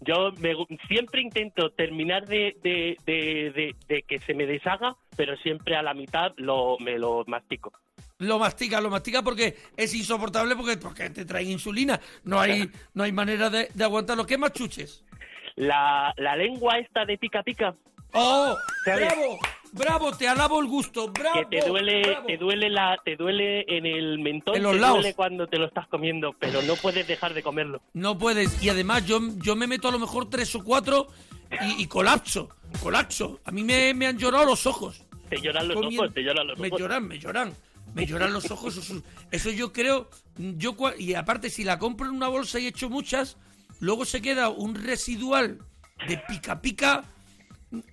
[0.02, 0.54] Yo me
[0.88, 5.82] siempre intento terminar de, de, de, de- de que se me deshaga, pero siempre a
[5.84, 7.72] la mitad lo, me lo mastico.
[8.18, 12.00] Lo mastica, lo mastica porque es insoportable porque, porque te trae insulina.
[12.24, 14.26] No hay, no hay manera de, de aguantarlo.
[14.26, 15.06] ¿Qué más chuches?
[15.56, 17.76] La, la lengua esta de pica pica.
[18.14, 18.56] ¡Oh!
[18.86, 19.08] ¿Sabes?
[19.08, 19.38] ¡Bravo!
[19.74, 20.12] ¡Bravo!
[20.18, 21.12] Te alabo el gusto.
[21.12, 21.48] ¡Bravo!
[21.50, 22.26] Que te duele, bravo.
[22.28, 24.98] te duele la, te duele en el mentón, En los te lados.
[24.98, 27.82] duele cuando te lo estás comiendo, pero no puedes dejar de comerlo.
[27.94, 28.62] No puedes.
[28.64, 31.08] Y además yo, yo me meto a lo mejor tres o cuatro
[31.78, 32.50] y, y colapso.
[32.82, 33.40] Colapso.
[33.46, 35.04] A mí me, me han llorado los ojos.
[35.30, 36.80] Te lloran los Comiendo- ojos, te lloran los me ojos.
[36.80, 37.54] lloran, me lloran.
[37.94, 38.78] Me lloran los ojos.
[38.78, 39.02] Eso,
[39.32, 40.10] eso yo creo.
[40.38, 43.38] yo Y aparte, si la compro en una bolsa y he hecho muchas,
[43.80, 45.60] luego se queda un residual
[46.08, 47.04] de pica pica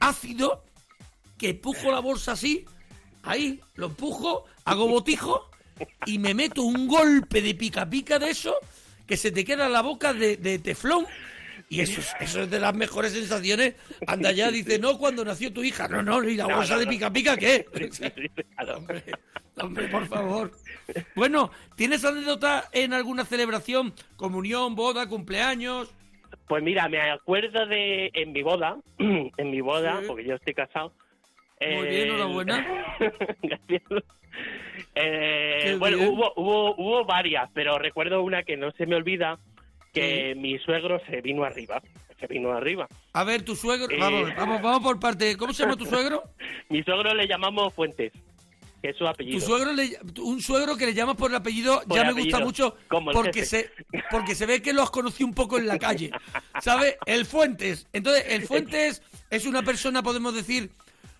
[0.00, 0.64] ácido
[1.38, 2.64] que pujo la bolsa así.
[3.22, 5.50] Ahí, lo empujo, hago botijo
[6.06, 8.54] y me meto un golpe de pica pica de eso
[9.06, 11.06] que se te queda en la boca de, de teflón.
[11.68, 13.74] Y eso es, eso es de las mejores sensaciones.
[14.06, 15.88] Anda ya, dice, no, cuando nació tu hija.
[15.88, 17.66] No, no, ¿y la No, bolsa no, de pica pica qué?
[18.76, 19.02] Hombre,
[19.56, 20.52] hombre, por favor.
[21.16, 23.94] Bueno, ¿tienes anécdota en alguna celebración?
[24.16, 25.92] Comunión, boda, cumpleaños.
[26.46, 30.06] Pues mira, me acuerdo de en mi boda, en mi boda, Sí.
[30.06, 30.92] porque yo estoy casado.
[31.60, 32.66] Muy eh, bien, enhorabuena.
[33.42, 33.82] Gracias.
[34.94, 36.08] Eh, bueno, bien.
[36.10, 39.38] hubo, hubo, hubo varias, pero recuerdo una que no se me olvida,
[39.92, 41.82] que mi suegro se vino arriba.
[42.20, 42.88] Se vino arriba.
[43.12, 43.90] A ver, tu suegro.
[43.90, 43.98] Eh.
[43.98, 45.36] Vamos, vamos, vamos por parte.
[45.36, 46.22] ¿Cómo se llama tu suegro?
[46.70, 48.10] Mi suegro le llamamos Fuentes,
[48.80, 49.40] que es su Tu apellido.
[49.40, 52.40] suegro le- un suegro que le llamas por el apellido Por ya el me gusta
[52.40, 52.76] mucho
[53.12, 53.70] porque se
[54.10, 56.10] porque se ve que lo has conocido un poco en la calle.
[56.62, 56.96] ¿Sabes?
[57.04, 57.86] El Fuentes.
[57.92, 60.70] Entonces, el Fuentes es una persona, podemos decir,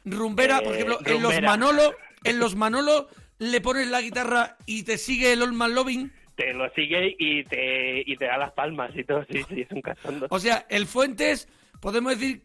[0.06, 1.42] rumbera, por Eh, ejemplo, en los.
[1.42, 1.94] Manolo,
[2.24, 6.10] en los Manolo le pones la guitarra y te sigue el Old Man Loving.
[6.36, 9.70] Te lo sigue y te, y te da las palmas y todo, sí, sí, es
[9.70, 10.26] un cachondo.
[10.30, 11.48] O sea, el Fuentes,
[11.80, 12.42] podemos decir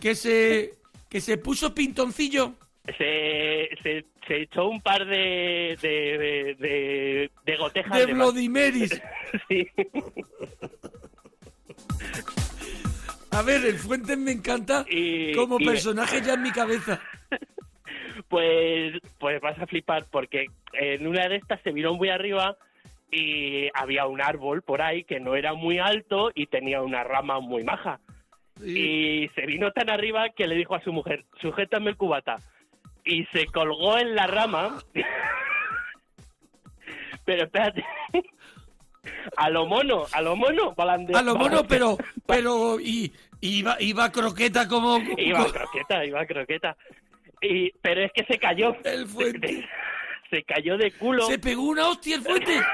[0.00, 0.74] que se
[1.08, 2.54] que se puso pintoncillo.
[2.96, 8.32] Se, se, se echó un par de, de, de, de, de gotejas De más.
[8.32, 9.02] Bloody Marys.
[9.48, 9.68] Sí.
[13.30, 17.00] A ver, el Fuentes me encanta Y- como y- personaje ya en mi cabeza.
[18.28, 22.56] Pues, pues vas a flipar porque en una de estas se vino muy arriba
[23.10, 27.40] y había un árbol por ahí que no era muy alto y tenía una rama
[27.40, 28.00] muy maja.
[28.62, 32.36] Y se vino tan arriba que le dijo a su mujer, sujétame el cubata.
[33.04, 34.82] Y se colgó en la rama.
[37.24, 37.84] Pero espérate.
[39.36, 41.96] A lo mono, a lo mono, balande- A lo mono, pero,
[42.26, 44.98] pero, y, iba, iba croqueta como...
[45.16, 46.76] Iba croqueta, iba croqueta.
[47.40, 48.76] Y, pero es que se cayó.
[48.84, 49.68] El fuente.
[50.30, 51.26] Se cayó de culo.
[51.26, 52.60] Se pegó una hostia el fuente.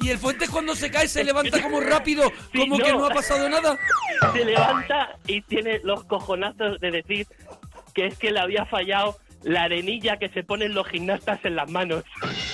[0.00, 3.10] Y el fuente cuando se cae se levanta como rápido, Sí, como que no ha
[3.10, 3.76] pasado nada.
[4.32, 7.26] Se levanta y tiene los cojonazos de decir
[7.94, 11.70] que es que le había fallado la arenilla que se ponen los gimnastas en las
[11.70, 12.04] manos.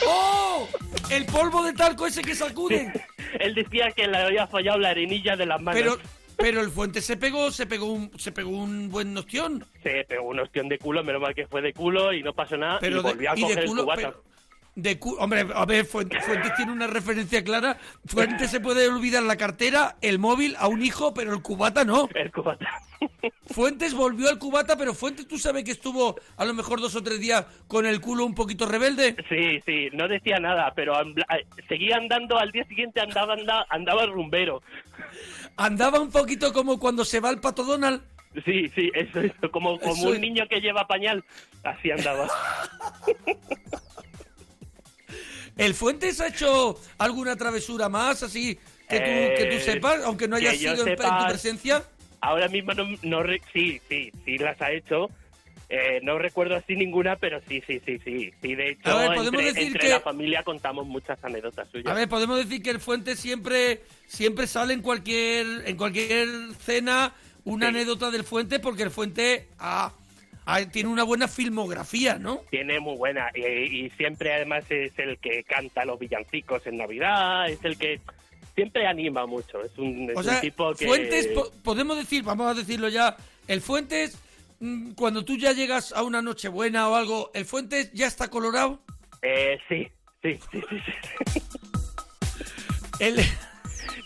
[0.07, 0.69] ¡Oh!
[1.11, 2.93] El polvo de talco ese que sacuden.
[3.41, 5.81] Él decía que le había fallado la arenilla de las manos.
[5.81, 5.99] Pero,
[6.37, 9.65] pero el fuente se pegó, se pegó un, se pegó un buen nostión.
[9.83, 12.57] Se pegó un ostión de culo, menos mal que fue de culo y no pasó
[12.57, 12.79] nada.
[12.81, 14.01] Pero y de- volvió a de coger culo, el cubata.
[14.03, 14.34] pero-
[14.77, 16.25] De Hombre, a ver, Fuentes,
[16.57, 17.77] tiene una referencia clara.
[18.07, 22.09] Fuentes se puede olvidar la cartera, el móvil a un hijo, pero el cubata no.
[22.15, 22.67] El cubata.
[23.47, 27.03] Fuentes volvió al cubata, pero Fuentes, ¿tú sabes que estuvo a lo mejor dos o
[27.05, 29.15] tres días con el culo un poquito rebelde?
[29.29, 34.07] Sí, sí, no decía nada, pero eh, seguía andando, al día siguiente andaba, andaba, andaba
[34.07, 34.61] rumbero.
[35.57, 38.03] Andaba un poquito como cuando se va al pato Donald.
[38.45, 40.21] Sí, sí, eso, eso, como, como Eso un es.
[40.21, 41.25] niño que lleva pañal,
[41.63, 42.27] así andaba.
[45.57, 48.57] ¿El Fuentes ha hecho alguna travesura más, así,
[48.89, 51.83] que tú, Eh, que tú sepas, aunque no haya sido en, en tu presencia?
[52.21, 55.09] Ahora mismo no, no re- sí, sí, sí las ha hecho,
[55.71, 58.31] Eh, no recuerdo así ninguna, pero sí, sí, sí, sí.
[58.43, 61.67] sí de hecho, A ver, podemos entre, decir entre que- la familia contamos muchas anécdotas
[61.73, 61.87] suyas.
[61.91, 66.29] A ver, podemos decir que el Fuente siempre siempre sale en cualquier en cualquier
[66.63, 67.77] cena una Sí.
[67.77, 69.91] anécdota del Fuente porque el Fuente ah,
[70.73, 72.43] tiene una buena filmografía, ¿no?
[72.51, 77.49] Tiene muy buena y, y siempre además es el que canta los villancicos en Navidad,
[77.49, 78.01] es el que
[78.55, 80.87] siempre anima mucho, es un, es O un sea, tipo que...
[80.87, 83.17] Fuentes, po- podemos decir, vamos a decirlo ya,
[83.49, 84.19] el Fuentes,
[84.61, 88.81] mm, cuando tú ya llegas a una Nochebuena o algo, ¿el Fuentes ya está colorado?
[89.23, 89.89] Eh, sí,
[90.23, 90.77] sí, sí, sí,
[91.33, 91.41] sí.
[93.01, 93.17] El,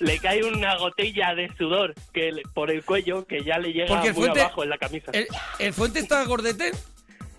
[0.01, 3.89] Le cae una gotilla de sudor que le- por el cuello que ya le llega
[3.89, 5.11] Porque el muy Fuente- abajo en la camisa.
[5.13, 5.27] el,
[5.59, 6.73] el Fuentes está gordete.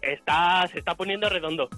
[0.02, 1.70] Está, se está poniendo redondo.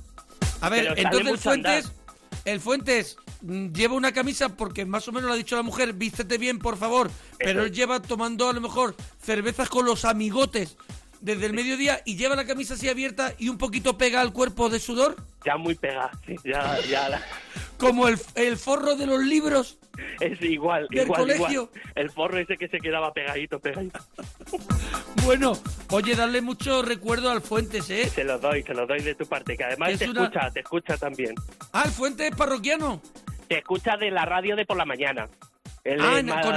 [0.61, 1.81] A ver, Pero sale entonces el mucho a andar.
[1.83, 2.01] Fuentes,
[2.45, 5.93] el Fuentes mm, lleva una camisa porque más o menos le ha dicho la mujer,
[5.93, 7.09] vístete bien, por favor.
[7.39, 10.77] Pero él lleva tomando a lo mejor cervezas con los amigotes
[11.21, 14.69] desde el mediodía y lleva la camisa así abierta y un poquito pega al cuerpo
[14.69, 15.15] de sudor,
[15.45, 17.21] Ya muy pegada, sí, ya, ya la-
[17.77, 19.77] como el, el forro de los libros.
[20.19, 21.69] es igual, ¿Del igual, colegio?
[21.73, 21.91] igual.
[21.95, 23.99] El forro ese que se quedaba pegadito, pegadito.
[25.23, 25.53] Bueno,
[25.91, 28.09] oye, darle mucho recuerdo al Fuentes, ¿eh?
[28.09, 30.49] Se lo doy, se lo doy de tu parte, que además Es te una- escucha,
[30.51, 31.35] te escucha también.
[31.73, 33.01] Ah, el Fuentes es parroquiano.
[33.47, 35.29] Te escucha de la radio de por la mañana.
[35.83, 36.55] Él Ah, es más con eso, con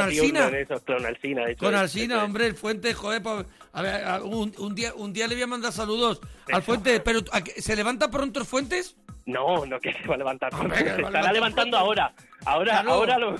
[1.07, 1.45] Alsina.
[1.49, 2.13] eso Con es.
[2.25, 5.45] hombre, el Fuentes, joder, pa- a ver, a- un, un día, un día le voy
[5.45, 6.21] a mandar saludos
[6.53, 8.97] al Fuentes, pero ¿a qué- ¿se levanta pronto el Fuentes?
[9.27, 10.55] No, no que se va a levantar.
[10.55, 12.13] Hombre, se estará levantando ahora.
[12.45, 12.93] Ahora, Claro.
[12.93, 13.37] ahora lo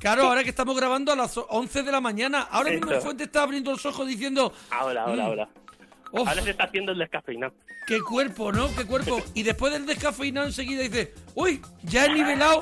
[0.00, 3.04] Claro, ahora que estamos grabando a las 11 de la mañana, ahora mismo el Eso.
[3.04, 5.26] Fuentes está abriendo los ojos diciendo, Ahora, ahora, Mm.
[5.26, 5.48] ahora.
[6.12, 6.26] Uf.
[6.28, 7.52] Ahora se está haciendo el descafeinado.
[7.86, 8.74] qué cuerpo, ¿no?
[8.74, 9.20] Qué cuerpo.
[9.34, 12.60] Y después del descafeinado enseguida dice, uy, ya he nivelado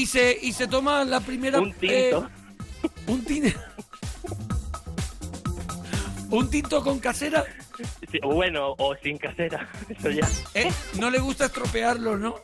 [0.00, 1.58] y se, y se toma la primera...
[1.60, 1.94] Un tinto.
[1.94, 3.60] eh, un tinto.
[6.30, 7.44] un tinto con casera.
[8.10, 9.68] Sí, bueno, o sin casera.
[9.88, 10.26] Eso ya.
[10.54, 12.36] Eh, no le gusta estropearlo, ¿no?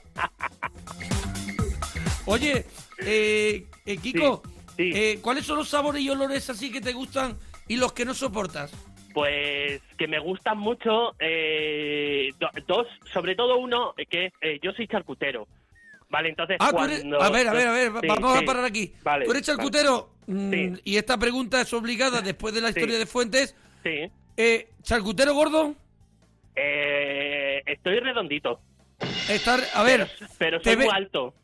[2.27, 2.67] Oye,
[2.99, 4.43] eh, eh, Kiko,
[4.77, 4.99] Sí, sí.
[4.99, 7.39] eh, ¿cuáles son los sabores y olores así que te gustan
[7.69, 8.73] y los que no soportas?
[9.15, 14.31] Pues que me gustan mucho eh, do- dos, sobre todo uno que
[14.63, 15.47] yo soy charcutero.
[16.09, 16.95] Vale, entonces Ah, cuando...
[16.95, 18.43] eres- a ver, a ver, a ver, Sí, vamos sí.
[18.45, 18.93] a parar aquí.
[19.03, 20.73] Vale, tú eres charcutero Sí.
[20.85, 23.55] y esta pregunta es obligada después de la historia de Fuentes.
[23.83, 24.11] Sí.
[24.37, 25.75] Eh, ¿Charcutero gordo?
[26.55, 28.61] Eh, estoy redondito.
[29.29, 31.35] Estar, a ver, Pero soy ve- muy alto.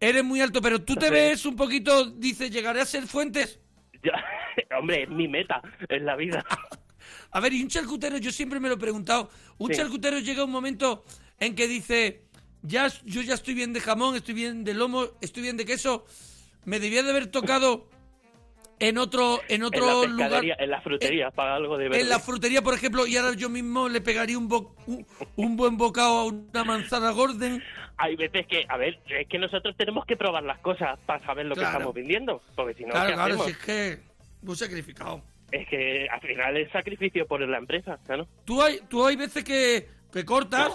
[0.00, 3.60] eres muy alto, pero tú te ves un poquito, dice, llegaré a ser Fuentes.
[4.02, 4.12] Yo-
[4.78, 6.44] hombre, es mi meta en la vida.
[7.30, 10.50] A ver, y un charcutero, yo siempre me lo he preguntado, un charcutero llega un
[10.50, 11.04] momento
[11.38, 12.22] en que dice,
[12.68, 16.04] ya, yo ya estoy bien de jamón, estoy bien de lomo, estoy bien de queso,
[16.64, 17.88] me debía de haber tocado
[18.80, 22.02] en otro, en otro la lugar, en la frutería, para algo de verde.
[22.02, 25.04] en la frutería, por ejemplo, y ahora yo mismo le pegaría un, bo- un,
[25.36, 27.62] un buen bocado a una manzana Gordon.
[27.96, 31.46] Hay veces que, a ver, es que nosotros tenemos que probar las cosas para saber
[31.46, 31.70] lo Claro.
[31.70, 32.40] que estamos vendiendo.
[32.54, 33.46] Porque si no, claro, ¿qué claro, hacemos?
[33.46, 33.98] si es que
[34.42, 35.22] muy sacrificado.
[35.50, 38.28] Es que al final es sacrificio por la empresa, ¿no?
[38.44, 40.72] Tú hay, tú hay veces que, que cortas,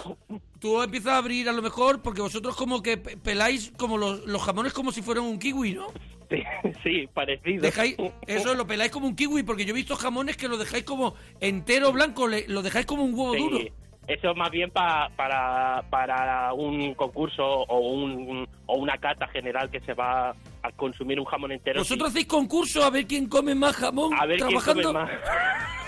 [0.60, 4.24] tú empiezas a abrir a lo mejor, porque vosotros como que pe- peláis como los,
[4.26, 5.88] los jamones como si fueran un kiwi, ¿no?
[6.30, 6.42] Sí,
[6.84, 7.62] sí, parecido.
[7.62, 10.84] Dejáis, eso lo peláis como un kiwi, porque yo he visto jamones que lo dejáis
[10.84, 13.58] como entero blanco, le- lo dejáis como un huevo Sí, duro.
[14.06, 19.80] Eso más bien pa- para, para un concurso o, un, o una cata general que
[19.80, 20.28] se va
[20.62, 21.80] a consumir un jamón entero.
[21.80, 22.18] Vosotros sí.
[22.18, 24.88] hacéis concurso a ver quién come más jamón a ver quién trabajando.
[24.92, 25.10] come más.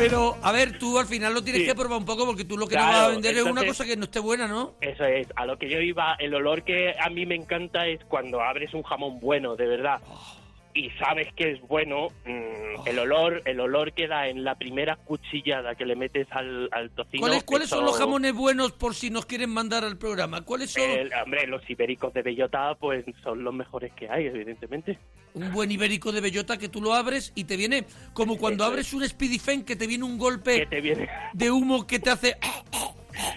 [0.00, 1.68] Pero, a ver, tú al final lo tienes Sí.
[1.68, 3.66] que probar un poco porque tú lo que no Claro, vas a vender es una
[3.66, 4.72] cosa que no esté buena, ¿no?
[4.80, 8.00] Eso es, a lo que yo iba, el olor que a mí me encanta es
[8.08, 9.98] cuando abres un jamón bueno, de verdad,
[10.74, 14.96] y sabes que es bueno, mm, el olor el olor que da en la primera
[14.96, 17.20] cuchillada que le metes al, al tocino.
[17.22, 20.42] ¿Cuáles, cuáles son los jamones buenos por si nos quieren mandar al programa?
[20.44, 20.82] ¿Cuáles son?
[20.82, 24.98] El- hombre, los ibéricos de bellota, pues son los mejores que hay, evidentemente.
[25.34, 28.92] Un buen ibérico de bellota que tú lo abres y te viene como cuando abres
[28.92, 32.36] un Speedifen que te viene un golpe Que te viene, de humo que te hace...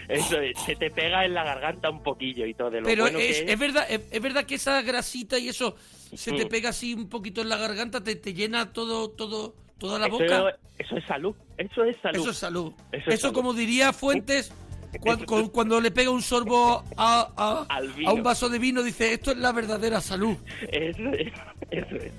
[0.09, 3.03] eso es, se te pega en la garganta un poquillo y todo de lo Pero
[3.03, 3.49] bueno es, que es.
[3.51, 5.75] es verdad es, es verdad que esa grasita y eso
[6.15, 6.49] se te Mm.
[6.49, 10.17] pega así un poquito en la garganta, te, te llena todo, todo, toda la Eso-
[10.19, 10.55] boca.
[10.79, 12.19] Eso es salud, eso es salud.
[12.21, 12.73] Eso es salud.
[12.91, 13.33] Eso Eso, es salud.
[13.35, 14.51] como diría Fuentes,
[15.01, 17.67] cuan- cu- cuando, le pega un sorbo a, a-
[18.07, 20.35] a un vaso de vino, dice, esto es la verdadera salud.
[20.71, 21.31] Eso es,
[21.71, 22.11] eso es.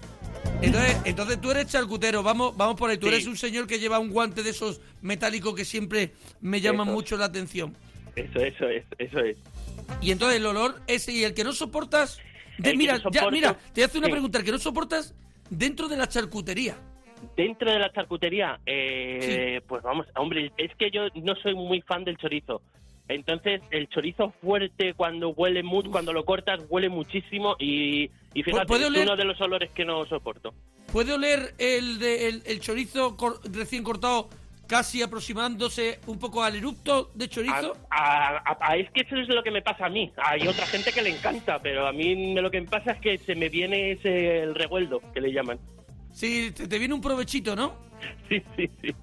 [0.62, 2.96] Entonces, entonces tú eres charcutero, vamos, vamos por ahí.
[2.96, 3.14] Tú Sí.
[3.14, 6.94] eres un señor que lleva un guante de esos metálicos que siempre me llaman Eso.
[6.96, 7.74] mucho la atención.
[8.16, 9.36] Eso, eso es, eso es.
[10.00, 12.18] Y entonces el olor ese y el que no soportas...
[12.58, 14.12] de- El mira, no ya, mira, te hace una Sí.
[14.12, 15.14] pregunta, el que no soportas
[15.50, 16.76] dentro de la charcutería.
[17.36, 22.04] Dentro de la charcutería, eh, pues vamos, hombre, es que yo no soy muy fan
[22.04, 22.62] del chorizo.
[23.08, 28.66] Entonces, el chorizo fuerte cuando huele mucho, cuando lo cortas, huele muchísimo y, y fíjate,
[28.66, 29.02] ¿Puede es oler?
[29.02, 30.54] uno de los olores que no soporto.
[30.92, 34.28] ¿Puede oler el, de, el, el chorizo cor- recién cortado
[34.66, 37.74] casi aproximándose un poco al erupto de chorizo?
[37.90, 40.10] A- a- a- es que eso es lo que me pasa a mí.
[40.16, 43.18] Hay otra gente que le encanta, pero a mí lo que me pasa es que
[43.18, 45.58] se me viene ese el revueldo, que le llaman.
[46.10, 47.74] Sí, te, te viene un provechito, ¿no?
[48.28, 48.94] Sí, sí, sí.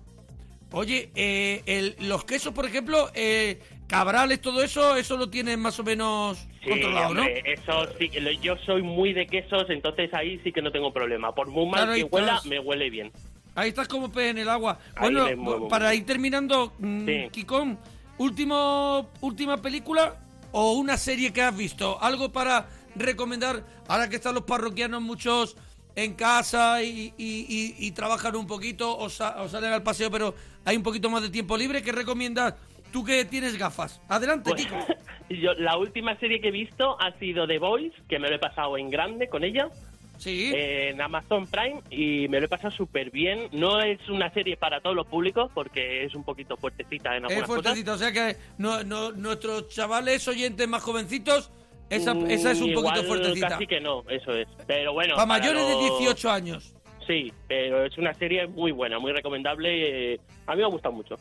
[0.73, 5.77] Oye, eh, el- los quesos, por ejemplo, eh, cabrales, todo eso, eso lo tienes más
[5.79, 7.21] o menos Sí, controlado, ¿no?
[7.23, 8.09] hombre, eso sí,
[8.41, 11.35] yo soy muy de quesos, entonces ahí sí que no tengo problema.
[11.35, 12.45] Por muy mal Claro, que huela, estás.
[12.45, 13.11] me huele bien.
[13.53, 14.79] Ahí estás como pez en el agua.
[14.95, 17.29] Ahí bueno, para ir terminando, mm, Sí.
[17.31, 17.77] Kikón,
[18.17, 20.15] último, última película
[20.53, 25.57] o una serie que has visto, algo para recomendar ahora que están los parroquianos muchos
[25.95, 30.09] en casa y, y- y- y trabajan un poquito o, sa- o salen al paseo,
[30.11, 30.33] pero
[30.65, 31.81] hay un poquito más de tiempo libre.
[31.81, 32.55] ¿Qué recomiendas?
[32.91, 34.01] Tú que tienes gafas.
[34.09, 34.77] Adelante, Pues, Kiko.
[35.29, 38.39] yo, la última serie que he visto ha sido The Voice, que me lo he
[38.39, 39.69] pasado en grande con ella.
[40.17, 40.51] Sí.
[40.53, 43.47] En Amazon Prime y me lo he pasado súper bien.
[43.53, 47.31] No es una serie para todos los públicos porque es un poquito fuertecita en Es
[47.31, 47.63] algunas cosas.
[47.63, 51.49] fuertecito, o sea que no, no- nuestros chavales oyentes más jovencitos,
[51.91, 53.49] esa, esa es un poquito igual fuertecita.
[53.49, 54.47] Casi que no, eso es.
[54.67, 55.13] Pero bueno.
[55.15, 56.73] Para mayores de los- 18 años.
[57.07, 60.13] Sí, pero es una serie muy buena, muy recomendable.
[60.13, 61.15] eh, A mí me ha gustado mucho.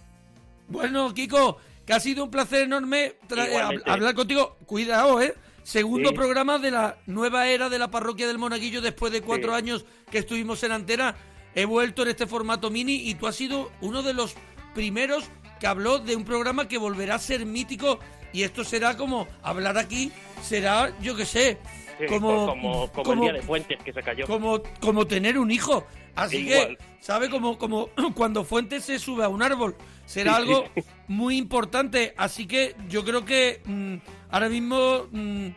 [0.68, 4.56] Bueno, Kiko, que ha sido un placer enorme eh, hablar contigo.
[4.66, 5.34] Cuidado, ¿eh?
[5.62, 6.14] Segundo Sí.
[6.14, 9.58] programa de la nueva era de la parroquia del Monaguillo después de cuatro Sí.
[9.58, 11.14] años que estuvimos en antena.
[11.54, 14.34] He vuelto en este formato mini y tú has sido uno de los
[14.74, 17.98] primeros que habló de un programa que volverá a ser mítico
[18.32, 20.12] y esto será como hablar aquí,
[20.42, 21.58] será, yo qué sé,
[21.98, 24.26] Sí, como, como, como como- el día de Fuentes que se cayó.
[24.26, 25.86] como, como tener un hijo.
[26.16, 26.76] Así Igual.
[26.78, 27.28] que, ¿sabe?
[27.30, 29.76] Como, como cuando Fuentes se sube a un árbol.
[30.06, 30.48] Será Sí, sí.
[30.52, 30.64] algo
[31.08, 32.14] muy importante.
[32.16, 33.96] Así que yo creo que mm,
[34.30, 35.48] ahora mismo mm,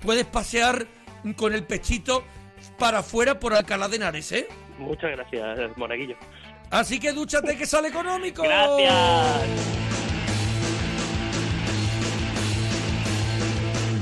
[0.00, 0.86] puedes pasear
[1.36, 2.22] con el pechito
[2.78, 4.48] para afuera por Alcalá de Henares, ¿eh?
[4.78, 6.16] Muchas gracias, Monaguillo.
[6.70, 8.42] Así que dúchate que sale económico.
[8.42, 9.95] Gracias.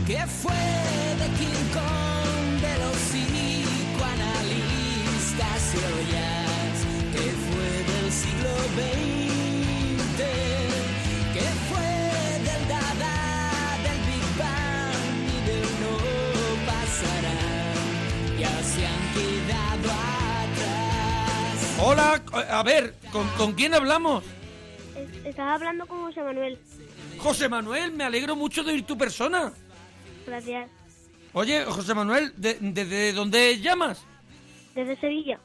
[0.07, 5.77] ¿Qué fue de King Kong, de los psicoanalistas y
[6.13, 6.79] jazz?
[7.13, 10.21] ¿Qué fue del siglo XX?
[11.33, 11.91] ¿Qué fue
[12.45, 13.17] del Dada,
[13.83, 15.95] del Big Bang y del no
[16.67, 17.39] pasará?
[18.39, 19.89] Ya se han quedado
[20.45, 21.57] atrás.
[21.81, 22.09] Hola,
[22.51, 24.23] a ver, ¿con, con quién hablamos?
[24.97, 26.59] Es- Estaba hablando con José Manuel.
[27.19, 29.51] José Manuel, me alegro mucho de oír tu persona.
[30.27, 30.71] Gracias.
[31.33, 34.05] Oye, José Manuel, ¿de- ¿desde dónde llamas?
[34.75, 35.39] Desde Sevilla.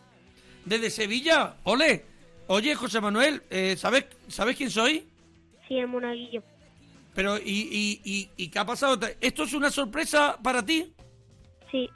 [0.66, 2.06] Desde Sevilla, ole.
[2.48, 5.08] Oye, José Manuel, eh, ¿sabes, ¿sabes quién soy?
[5.68, 6.42] Sí, el monaguillo.
[7.16, 9.00] Pero, ¿y, y, y, y qué ha pasado?
[9.20, 10.94] ¿Esto es una sorpresa para ti?
[11.72, 11.90] Sí.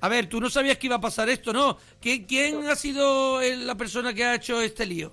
[0.00, 1.76] A ver, tú no sabías que iba a pasar esto, ¿no?
[2.00, 5.12] ¿Quién, quién ha sido el- la persona que ha hecho este lío?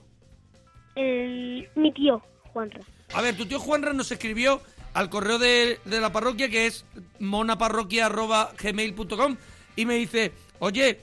[0.96, 2.22] El, mi tío,
[2.54, 2.82] Juanra.
[3.14, 4.62] A ver, tu tío Juanra nos escribió
[4.96, 6.86] al correo de, de la parroquia, que es
[7.20, 9.38] monaparroquia.gmail.com,
[9.76, 11.02] y me dice, oye,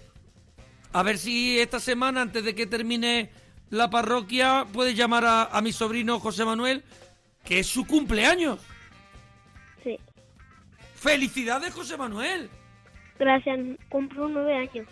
[0.94, 3.30] a ver si esta semana, antes de que termine
[3.68, 6.82] la parroquia, puedes llamar a, a mi sobrino José Manuel,
[7.44, 8.60] que es su cumpleaños.
[9.84, 9.98] Sí.
[10.94, 12.48] ¡Felicidades, José Manuel!
[13.18, 13.58] Gracias.
[13.90, 14.88] Cumplo nueve años.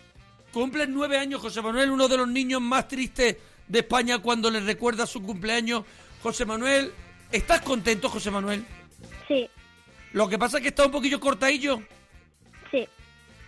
[0.52, 4.60] Cumples nueve años, José Manuel, uno de los niños más tristes de España cuando le
[4.60, 5.84] recuerda su cumpleaños.
[6.22, 6.92] José Manuel,
[7.32, 8.62] ¿estás contento, José Manuel?
[9.30, 9.48] Sí.
[10.12, 11.78] Lo que pasa es que está un poquillo cortadillo.
[12.72, 12.84] Sí.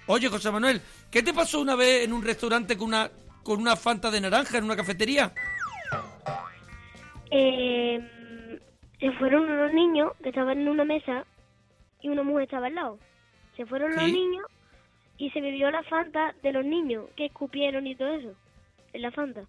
[0.06, 0.80] Oye, José Manuel,
[1.10, 3.10] ¿qué te pasó una vez en un restaurante con una
[3.42, 5.32] con una fanta de naranja en una cafetería?
[7.32, 8.00] Eh,
[9.00, 11.26] se fueron unos niños que estaban en una mesa
[12.00, 12.98] y una mujer estaba al lado.
[13.56, 14.46] Se fueron los niños
[15.18, 18.36] y se bebió la fanta de los niños que escupieron y todo eso.
[18.92, 19.42] En la fanta.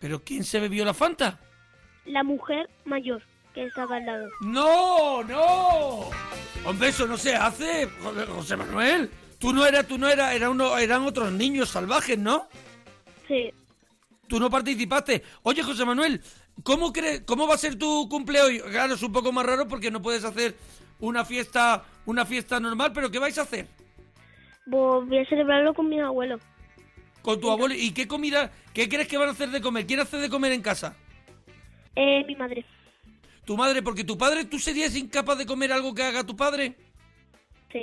[0.00, 1.38] ¿Pero quién se bebió la fanta?
[2.06, 3.22] La mujer mayor
[3.58, 4.28] que estaba al lado.
[4.40, 6.10] ¡No, no!
[6.64, 7.88] Hombre, eso no se hace,
[8.28, 9.10] José Manuel.
[9.38, 12.48] Tú no eras, tú no eras, era uno, eran otros niños salvajes, ¿no?
[13.26, 13.50] Sí.
[14.28, 15.22] Tú no participaste.
[15.42, 16.20] Oye, José Manuel,
[16.62, 18.64] ¿cómo crees, cómo va a ser tu cumpleaños?
[18.70, 20.54] Claro, es un poco más raro porque no puedes hacer
[21.00, 23.66] una fiesta, una fiesta normal, pero ¿qué vais a hacer?
[24.70, 26.40] Pues voy a celebrarlo con mis abuelos.
[27.22, 27.74] Con tu abuelo.
[27.74, 29.86] ¿Y qué comida, qué crees que van a hacer de comer?
[29.86, 30.96] ¿Quién hace de comer en casa?
[31.96, 32.64] Eh, mi madre.
[33.48, 36.74] Tu madre, porque tu padre, ¿tú serías incapaz de comer algo que haga tu padre?
[37.72, 37.80] Sí.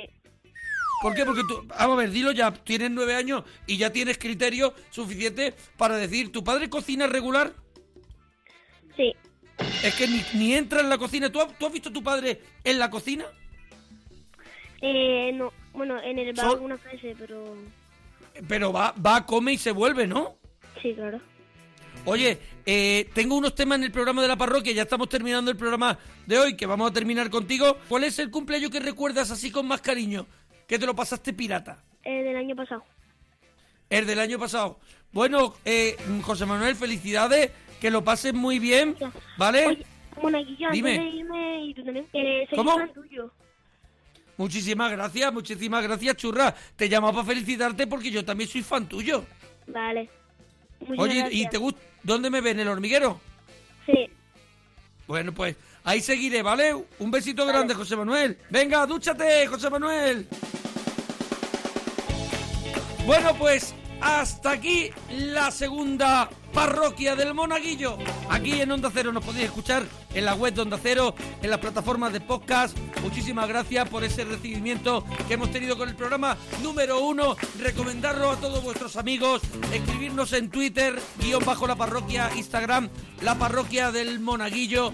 [1.02, 1.26] ¿Por qué?
[1.26, 5.56] Porque tú, vamos a ver, dilo ya, tienes nueve años y ya tienes criterio suficiente
[5.76, 7.52] para decir, ¿tu padre cocina regular?
[8.96, 9.16] Sí.
[9.82, 11.32] Es que ni, ni entra en la cocina.
[11.32, 13.26] ¿Tú has, tú has visto a tu padre en la cocina?
[14.82, 17.56] Eh, no, bueno, en el bar algunas veces, pero
[18.48, 20.38] Pero va, va, come y se vuelve, ¿no?
[20.80, 21.20] sí, claro.
[22.06, 25.58] Oye, eh, tengo unos temas en el programa de la parroquia, ya estamos terminando el
[25.58, 27.78] programa de hoy, que vamos a terminar contigo.
[27.88, 30.26] ¿Cuál es el cumpleaños que recuerdas así con más cariño?
[30.68, 31.84] Que te lo pasaste pirata.
[32.04, 32.84] Eh, del año pasado.
[33.90, 34.80] El del año pasado.
[35.12, 38.96] Bueno, eh, José Manuel, felicidades, que lo pases muy bien,
[39.38, 39.68] ¿vale?
[39.68, 39.86] Oye,
[40.22, 41.00] Monaguillo, antes Dime.
[41.00, 42.88] de irme, y tú también, eh, soy ¿Cómo?
[42.90, 43.32] tuyo.
[44.38, 46.54] Muchísimas gracias, muchísimas gracias, churra.
[46.76, 49.24] Te llamaba para felicitarte porque yo también soy fan tuyo.
[49.68, 50.10] Vale.
[50.82, 51.80] Muchas Oye, ¿y te gusta?
[52.06, 52.60] ¿Dónde me ven?
[52.60, 53.20] ¿El hormiguero?
[53.88, 54.10] Sí.
[55.08, 56.76] Bueno, pues ahí seguiré, ¿vale?
[57.00, 58.38] Un besito grande, José Manuel.
[58.52, 60.28] Venga, dúchate, José Manuel.
[63.08, 67.98] Bueno, pues hasta aquí la segunda parroquia del Monaguillo.
[68.30, 71.60] Aquí en Onda Cero nos podéis escuchar en la web de Onda Cero, en las
[71.60, 72.78] plataformas de podcast.
[73.02, 77.36] Muchísimas gracias por ese recibimiento que hemos tenido con el programa número uno.
[77.60, 79.42] Recomendarlo a todos vuestros amigos,
[79.74, 82.90] escribirnos en Twitter, guion bajo la parroquia, Instagram,
[83.22, 84.92] la parroquia del Monaguillo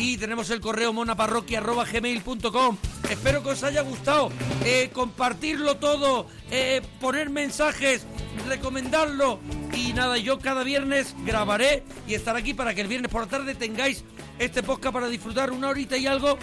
[0.00, 2.78] y tenemos el correo monaparroquia.gmail.com
[3.10, 4.30] Espero que os haya gustado.
[4.64, 8.06] Eh, compartirlo todo, eh, poner mensajes,
[8.48, 9.40] recomendarlo.
[9.74, 13.28] Y nada, yo cada viernes grabaré y estaré aquí para que el viernes por la
[13.28, 14.04] tarde tengáis
[14.38, 16.38] este podcast para disfrutar una horita y algo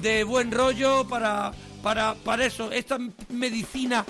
[0.00, 4.04] de buen rollo para, para, para eso, esta medicina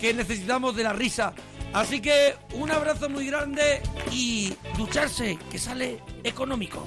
[0.00, 1.34] que necesitamos de la risa.
[1.72, 3.82] Así que un abrazo muy grande
[4.12, 6.86] y ducharse, que sale económico.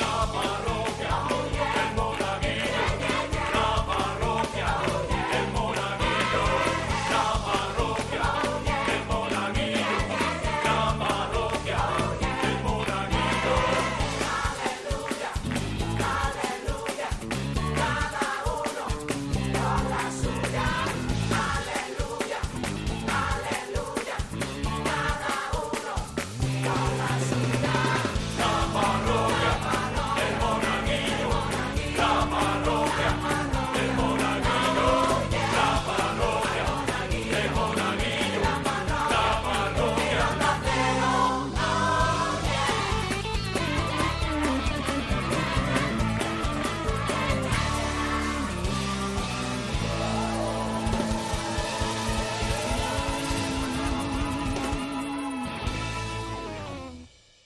[0.00, 0.89] Navarro.